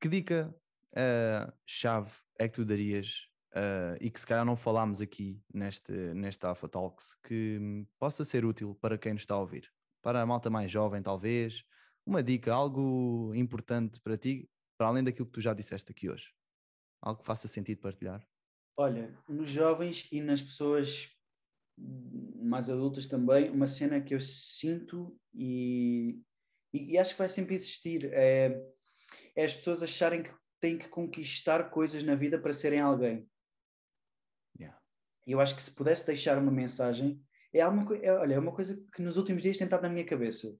[0.00, 0.54] que dica
[0.92, 5.92] uh, chave é que tu darias uh, e que se calhar não falámos aqui neste,
[5.92, 9.70] neste Alpha Talks que possa ser útil para quem nos está a ouvir?
[10.02, 11.62] Para a malta mais jovem, talvez,
[12.06, 14.48] uma dica, algo importante para ti,
[14.78, 16.32] para além daquilo que tu já disseste aqui hoje?
[17.02, 18.26] Algo que faça sentido partilhar?
[18.78, 21.10] Olha, nos jovens e nas pessoas
[22.42, 26.22] mais adultas também, uma cena que eu sinto e,
[26.72, 28.66] e, e acho que vai sempre existir é,
[29.36, 33.28] é as pessoas acharem que têm que conquistar coisas na vida para serem alguém.
[35.26, 37.22] E eu acho que se pudesse deixar uma mensagem,
[37.52, 40.04] é, alguma, é, olha, é uma coisa que nos últimos dias tem estado na minha
[40.04, 40.52] cabeça.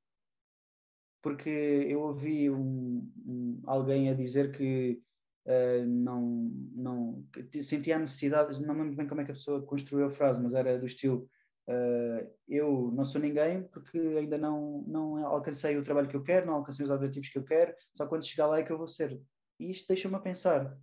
[1.22, 5.02] Porque eu ouvi um, um, alguém a dizer que
[5.46, 7.26] uh, não, não
[7.62, 10.54] sentia a necessidade, não lembro bem como é que a pessoa construiu a frase, mas
[10.54, 11.28] era do estilo
[11.70, 16.46] uh, eu não sou ninguém porque ainda não, não alcancei o trabalho que eu quero,
[16.46, 18.88] não alcancei os objetivos que eu quero, só quando chegar lá é que eu vou
[18.88, 19.20] ser.
[19.58, 20.76] E isto deixa-me a pensar.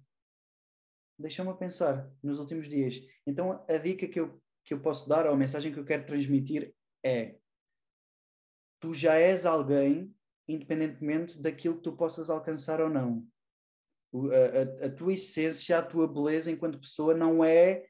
[1.20, 3.02] Deixa-me a pensar nos últimos dias.
[3.26, 6.06] Então a dica que eu, que eu posso dar, ou a mensagem que eu quero
[6.06, 6.74] transmitir
[7.04, 7.38] é
[8.80, 10.14] tu já és alguém
[10.48, 13.28] independentemente daquilo que tu possas alcançar ou não.
[14.14, 17.86] A, a, a, tua essência, a tua beleza enquanto pessoa não é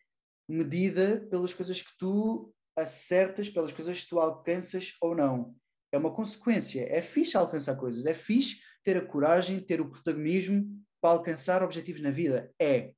[0.48, 5.56] medida pelas coisas que tu acertas, pelas coisas que tu alcanças ou não.
[5.92, 6.86] É uma consequência.
[6.90, 10.66] É fixe alcançar coisas, é fixe ter a coragem, ter o protagonismo
[11.02, 12.54] para alcançar objetivos na vida.
[12.62, 12.94] É.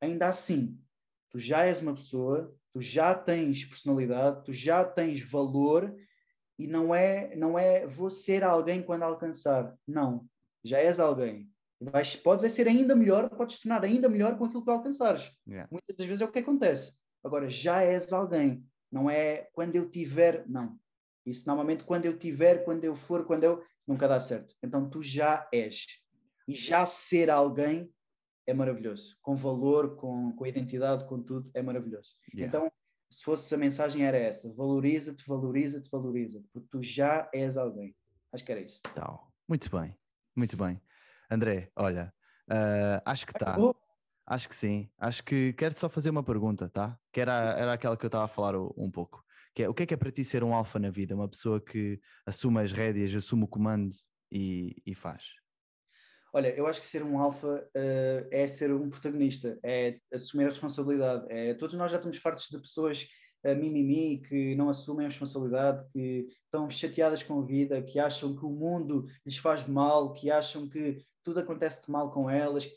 [0.00, 0.78] Ainda assim,
[1.30, 5.94] tu já és uma pessoa, tu já tens personalidade, tu já tens valor
[6.58, 9.76] e não é, não é vou ser alguém quando alcançar.
[9.86, 10.26] Não.
[10.64, 11.50] Já és alguém.
[11.80, 15.30] Vais, podes ser ainda melhor, podes tornar ainda melhor com aquilo que alcançares.
[15.46, 15.68] Yeah.
[15.70, 16.94] Muitas das vezes é o que acontece.
[17.22, 18.64] Agora, já és alguém.
[18.90, 20.78] Não é quando eu tiver, não.
[21.24, 23.64] Isso normalmente quando eu tiver, quando eu for, quando eu.
[23.86, 24.54] Nunca dá certo.
[24.62, 25.86] Então tu já és.
[26.48, 27.92] E já ser alguém
[28.46, 29.16] é maravilhoso.
[29.22, 32.14] Com valor, com, com identidade, com tudo, é maravilhoso.
[32.34, 32.48] Yeah.
[32.48, 32.72] Então,
[33.10, 37.94] se fosse a mensagem era essa: valoriza-te, valoriza-te, valoriza-te, porque tu já és alguém.
[38.32, 38.80] Acho que era isso.
[38.94, 39.32] Tal.
[39.48, 39.96] Muito bem,
[40.34, 40.80] muito bem.
[41.30, 42.12] André, olha,
[42.50, 43.56] uh, acho que está.
[44.26, 44.90] Acho que sim.
[44.98, 46.98] Acho que quero só fazer uma pergunta, tá?
[47.12, 49.24] Que era, era aquela que eu estava a falar um pouco.
[49.54, 51.14] Que é, o que é que é para ti ser um alfa na vida?
[51.14, 53.90] Uma pessoa que assume as rédeas, assume o comando
[54.30, 55.28] e, e faz?
[56.32, 60.50] Olha, eu acho que ser um alfa uh, é ser um protagonista, é assumir a
[60.50, 61.24] responsabilidade.
[61.30, 63.08] É, todos nós já estamos fartos de pessoas
[63.46, 68.36] uh, mimimi que não assumem a responsabilidade, que estão chateadas com a vida, que acham
[68.36, 72.68] que o mundo lhes faz mal, que acham que tudo acontece de mal com elas.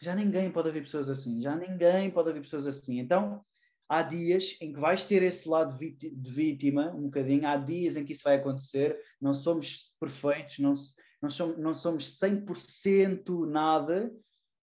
[0.00, 2.98] Já ninguém pode haver pessoas assim, já ninguém pode haver pessoas assim.
[2.98, 3.42] Então,
[3.88, 8.04] há dias em que vais ter esse lado de vítima, um bocadinho, há dias em
[8.04, 10.74] que isso vai acontecer, não somos perfeitos, não,
[11.22, 14.12] não somos, não somos 100% nada,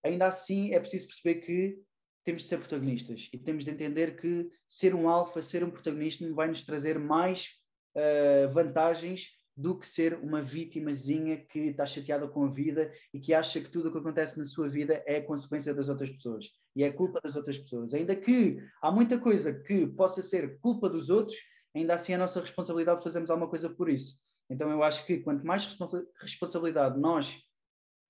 [0.04, 1.80] ainda assim é preciso perceber que
[2.24, 6.26] temos de ser protagonistas e temos de entender que ser um alfa, ser um protagonista
[6.34, 7.50] vai nos trazer mais
[7.96, 13.34] uh, vantagens do que ser uma vítimazinha que está chateada com a vida e que
[13.34, 16.84] acha que tudo o que acontece na sua vida é consequência das outras pessoas e
[16.84, 17.94] é culpa das outras pessoas.
[17.94, 21.38] Ainda que há muita coisa que possa ser culpa dos outros,
[21.76, 24.18] ainda assim é a nossa responsabilidade fazermos alguma coisa por isso.
[24.50, 25.78] Então eu acho que quanto mais
[26.20, 27.40] responsabilidade nós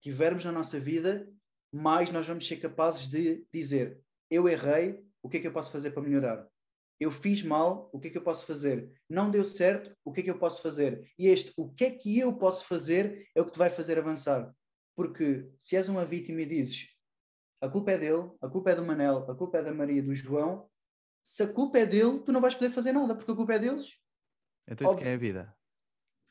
[0.02, 1.28] tivermos na nossa vida,
[1.72, 5.72] mais nós vamos ser capazes de dizer: eu errei, o que é que eu posso
[5.72, 6.48] fazer para melhorar?
[7.00, 8.91] Eu fiz mal, o que é que eu posso fazer?
[9.10, 11.12] Não deu certo, o que é que eu posso fazer?
[11.18, 13.98] E este, o que é que eu posso fazer, é o que te vai fazer
[13.98, 14.54] avançar.
[14.96, 16.88] Porque se és uma vítima e dizes
[17.62, 20.14] a culpa é dele, a culpa é do Manel, a culpa é da Maria, do
[20.14, 20.70] João,
[21.24, 23.60] se a culpa é dele, tu não vais poder fazer nada, porque a culpa é
[23.60, 23.88] deles.
[24.68, 25.58] Então, de quem é a vida?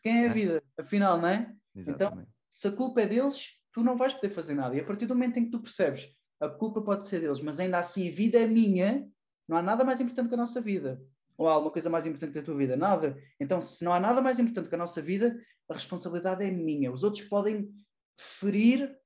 [0.03, 0.33] Quem é a é.
[0.33, 1.57] vida, afinal, não é?
[1.75, 2.21] Então, Exatamente.
[2.23, 4.77] Então, se a culpa é deles, tu não vais poder fazer nada.
[4.77, 7.61] E a partir do momento em que tu percebes a culpa pode ser deles, mas
[7.61, 9.09] ainda assim a vida é minha,
[9.49, 11.03] não há nada mais importante que a nossa vida.
[11.37, 12.77] Ou há alguma coisa mais importante que a tua vida?
[12.77, 13.19] Nada.
[13.41, 16.93] Então, se não há nada mais importante que a nossa vida, a responsabilidade é minha.
[16.93, 17.73] Os outros podem
[18.19, 18.97] ferir,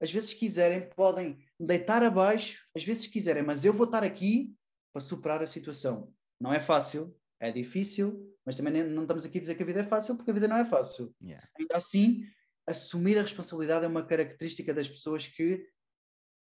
[0.00, 4.54] às vezes quiserem, podem deitar abaixo, às vezes quiserem, mas eu vou estar aqui
[4.92, 6.12] para superar a situação.
[6.40, 9.80] Não é fácil, é difícil, mas também não estamos aqui a dizer que a vida
[9.80, 11.14] é fácil, porque a vida não é fácil.
[11.22, 11.46] Yeah.
[11.58, 12.24] Ainda assim,
[12.66, 15.66] assumir a responsabilidade é uma característica das pessoas que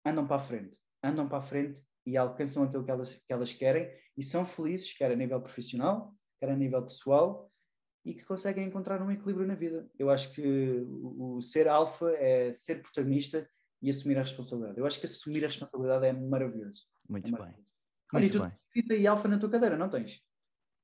[0.04, 0.78] andam para a frente.
[1.02, 4.96] Andam para a frente e alcançam aquilo que elas, que elas querem e são felizes,
[4.96, 7.52] quer a nível profissional, quer a nível pessoal,
[8.02, 9.86] e que conseguem encontrar um equilíbrio na vida.
[9.98, 13.46] Eu acho que o, o ser alfa é ser protagonista
[13.82, 14.80] e assumir a responsabilidade.
[14.80, 16.84] Eu acho que assumir a responsabilidade é maravilhoso.
[17.06, 17.58] Muito é maravilhoso.
[17.58, 17.68] bem.
[18.14, 19.00] Olha, Muito e tu bem.
[19.00, 20.22] e alfa na tua cadeira, não tens?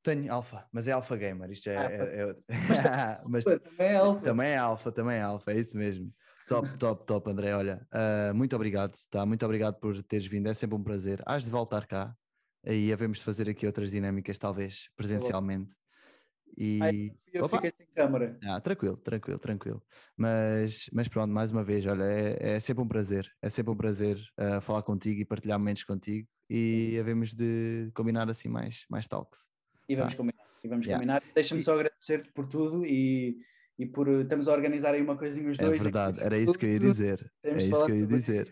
[0.02, 1.50] Tenho alfa, mas é alfa gamer.
[1.50, 1.76] Isto é.
[1.78, 2.36] Ah, é, é...
[3.26, 4.20] mas também é alfa.
[4.20, 6.12] Também é alfa, também é alfa, é isso mesmo.
[6.46, 7.54] Top, top, top, André.
[7.54, 9.24] Olha, uh, muito obrigado, tá?
[9.24, 11.22] Muito obrigado por teres vindo, é sempre um prazer.
[11.24, 12.14] Hás de voltar cá,
[12.64, 15.74] aí havemos de fazer aqui outras dinâmicas, talvez presencialmente.
[16.56, 16.78] E...
[16.82, 17.56] Ai, eu Opa!
[17.56, 18.38] fiquei sem câmara.
[18.44, 19.82] Ah, tranquilo, tranquilo, tranquilo.
[20.16, 23.76] Mas, mas pronto, mais uma vez, olha, é, é sempre um prazer, é sempre um
[23.76, 29.08] prazer uh, falar contigo e partilhar momentos contigo e havemos de combinar assim mais, mais
[29.08, 29.48] talks.
[29.88, 30.18] E vamos tá?
[30.18, 31.00] combinar, e vamos yeah.
[31.00, 31.22] combinar.
[31.34, 33.38] Deixa-me só agradecer-te por tudo e
[33.78, 35.80] e por estamos a organizar aí uma coisinha os é dois.
[35.80, 37.32] É verdade, era isso que eu ia dizer.
[37.42, 38.50] É isso que eu ia dizer.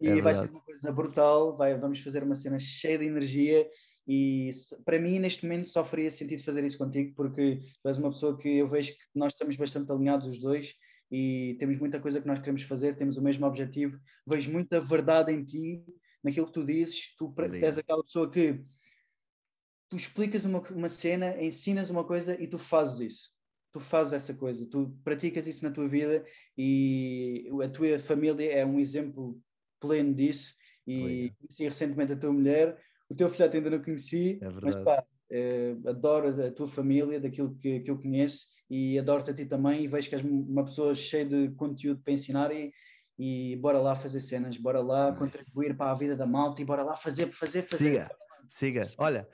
[0.00, 3.66] E é vai ser uma coisa brutal, vai, vamos fazer uma cena cheia de energia
[4.06, 4.50] e
[4.84, 8.36] para mim neste momento só faria sentido fazer isso contigo porque tu és uma pessoa
[8.36, 10.74] que eu vejo que nós estamos bastante alinhados os dois
[11.10, 15.32] e temos muita coisa que nós queremos fazer, temos o mesmo objetivo, vejo muita verdade
[15.32, 15.84] em ti,
[16.22, 17.64] naquilo que tu dizes, tu Obrigado.
[17.64, 18.64] és aquela pessoa que
[19.88, 23.39] tu explicas uma, uma cena, ensinas uma coisa e tu fazes isso.
[23.72, 26.24] Tu fazes essa coisa, tu praticas isso na tua vida
[26.58, 29.40] e a tua família é um exemplo
[29.78, 30.54] pleno disso.
[30.86, 32.76] E conheci recentemente a tua mulher,
[33.08, 37.54] o teu filhote ainda não conheci, é mas pá, eh, adoro a tua família, daquilo
[37.56, 40.94] que, que eu conheço e adoro-te a ti também e vejo que és uma pessoa
[40.94, 42.72] cheia de conteúdo para ensinar e,
[43.18, 45.18] e bora lá fazer cenas, bora lá nice.
[45.18, 48.08] contribuir para a vida da malta e bora lá fazer, fazer, fazer.
[48.48, 48.94] Siga, siga.
[48.98, 49.28] Olha,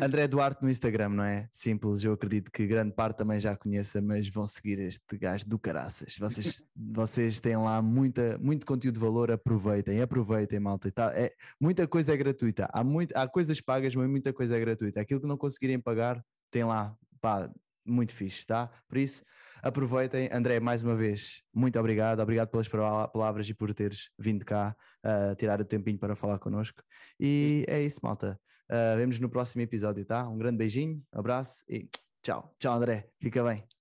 [0.00, 1.48] André Duarte no Instagram, não é?
[1.50, 5.58] Simples, eu acredito que grande parte também já conheça, mas vão seguir este gajo do
[5.58, 6.16] caraças.
[6.18, 10.90] Vocês, vocês têm lá muita, muito conteúdo de valor, aproveitem, aproveitem, malta.
[10.90, 14.60] Tá, é, muita coisa é gratuita, há, muito, há coisas pagas, mas muita coisa é
[14.60, 15.00] gratuita.
[15.00, 17.50] Aquilo que não conseguirem pagar, tem lá, pá,
[17.86, 18.70] muito fixe, tá?
[18.88, 19.24] Por isso,
[19.62, 20.28] aproveitem.
[20.32, 22.20] André, mais uma vez, muito obrigado.
[22.20, 26.82] Obrigado pelas palavras e por teres vindo cá uh, tirar o tempinho para falar connosco.
[27.18, 28.38] E é isso, malta.
[28.70, 30.28] Uh, vemos no próximo episódio, tá?
[30.28, 31.88] Um grande beijinho, abraço e
[32.22, 32.54] tchau.
[32.58, 33.10] Tchau, André.
[33.18, 33.77] Fica bem.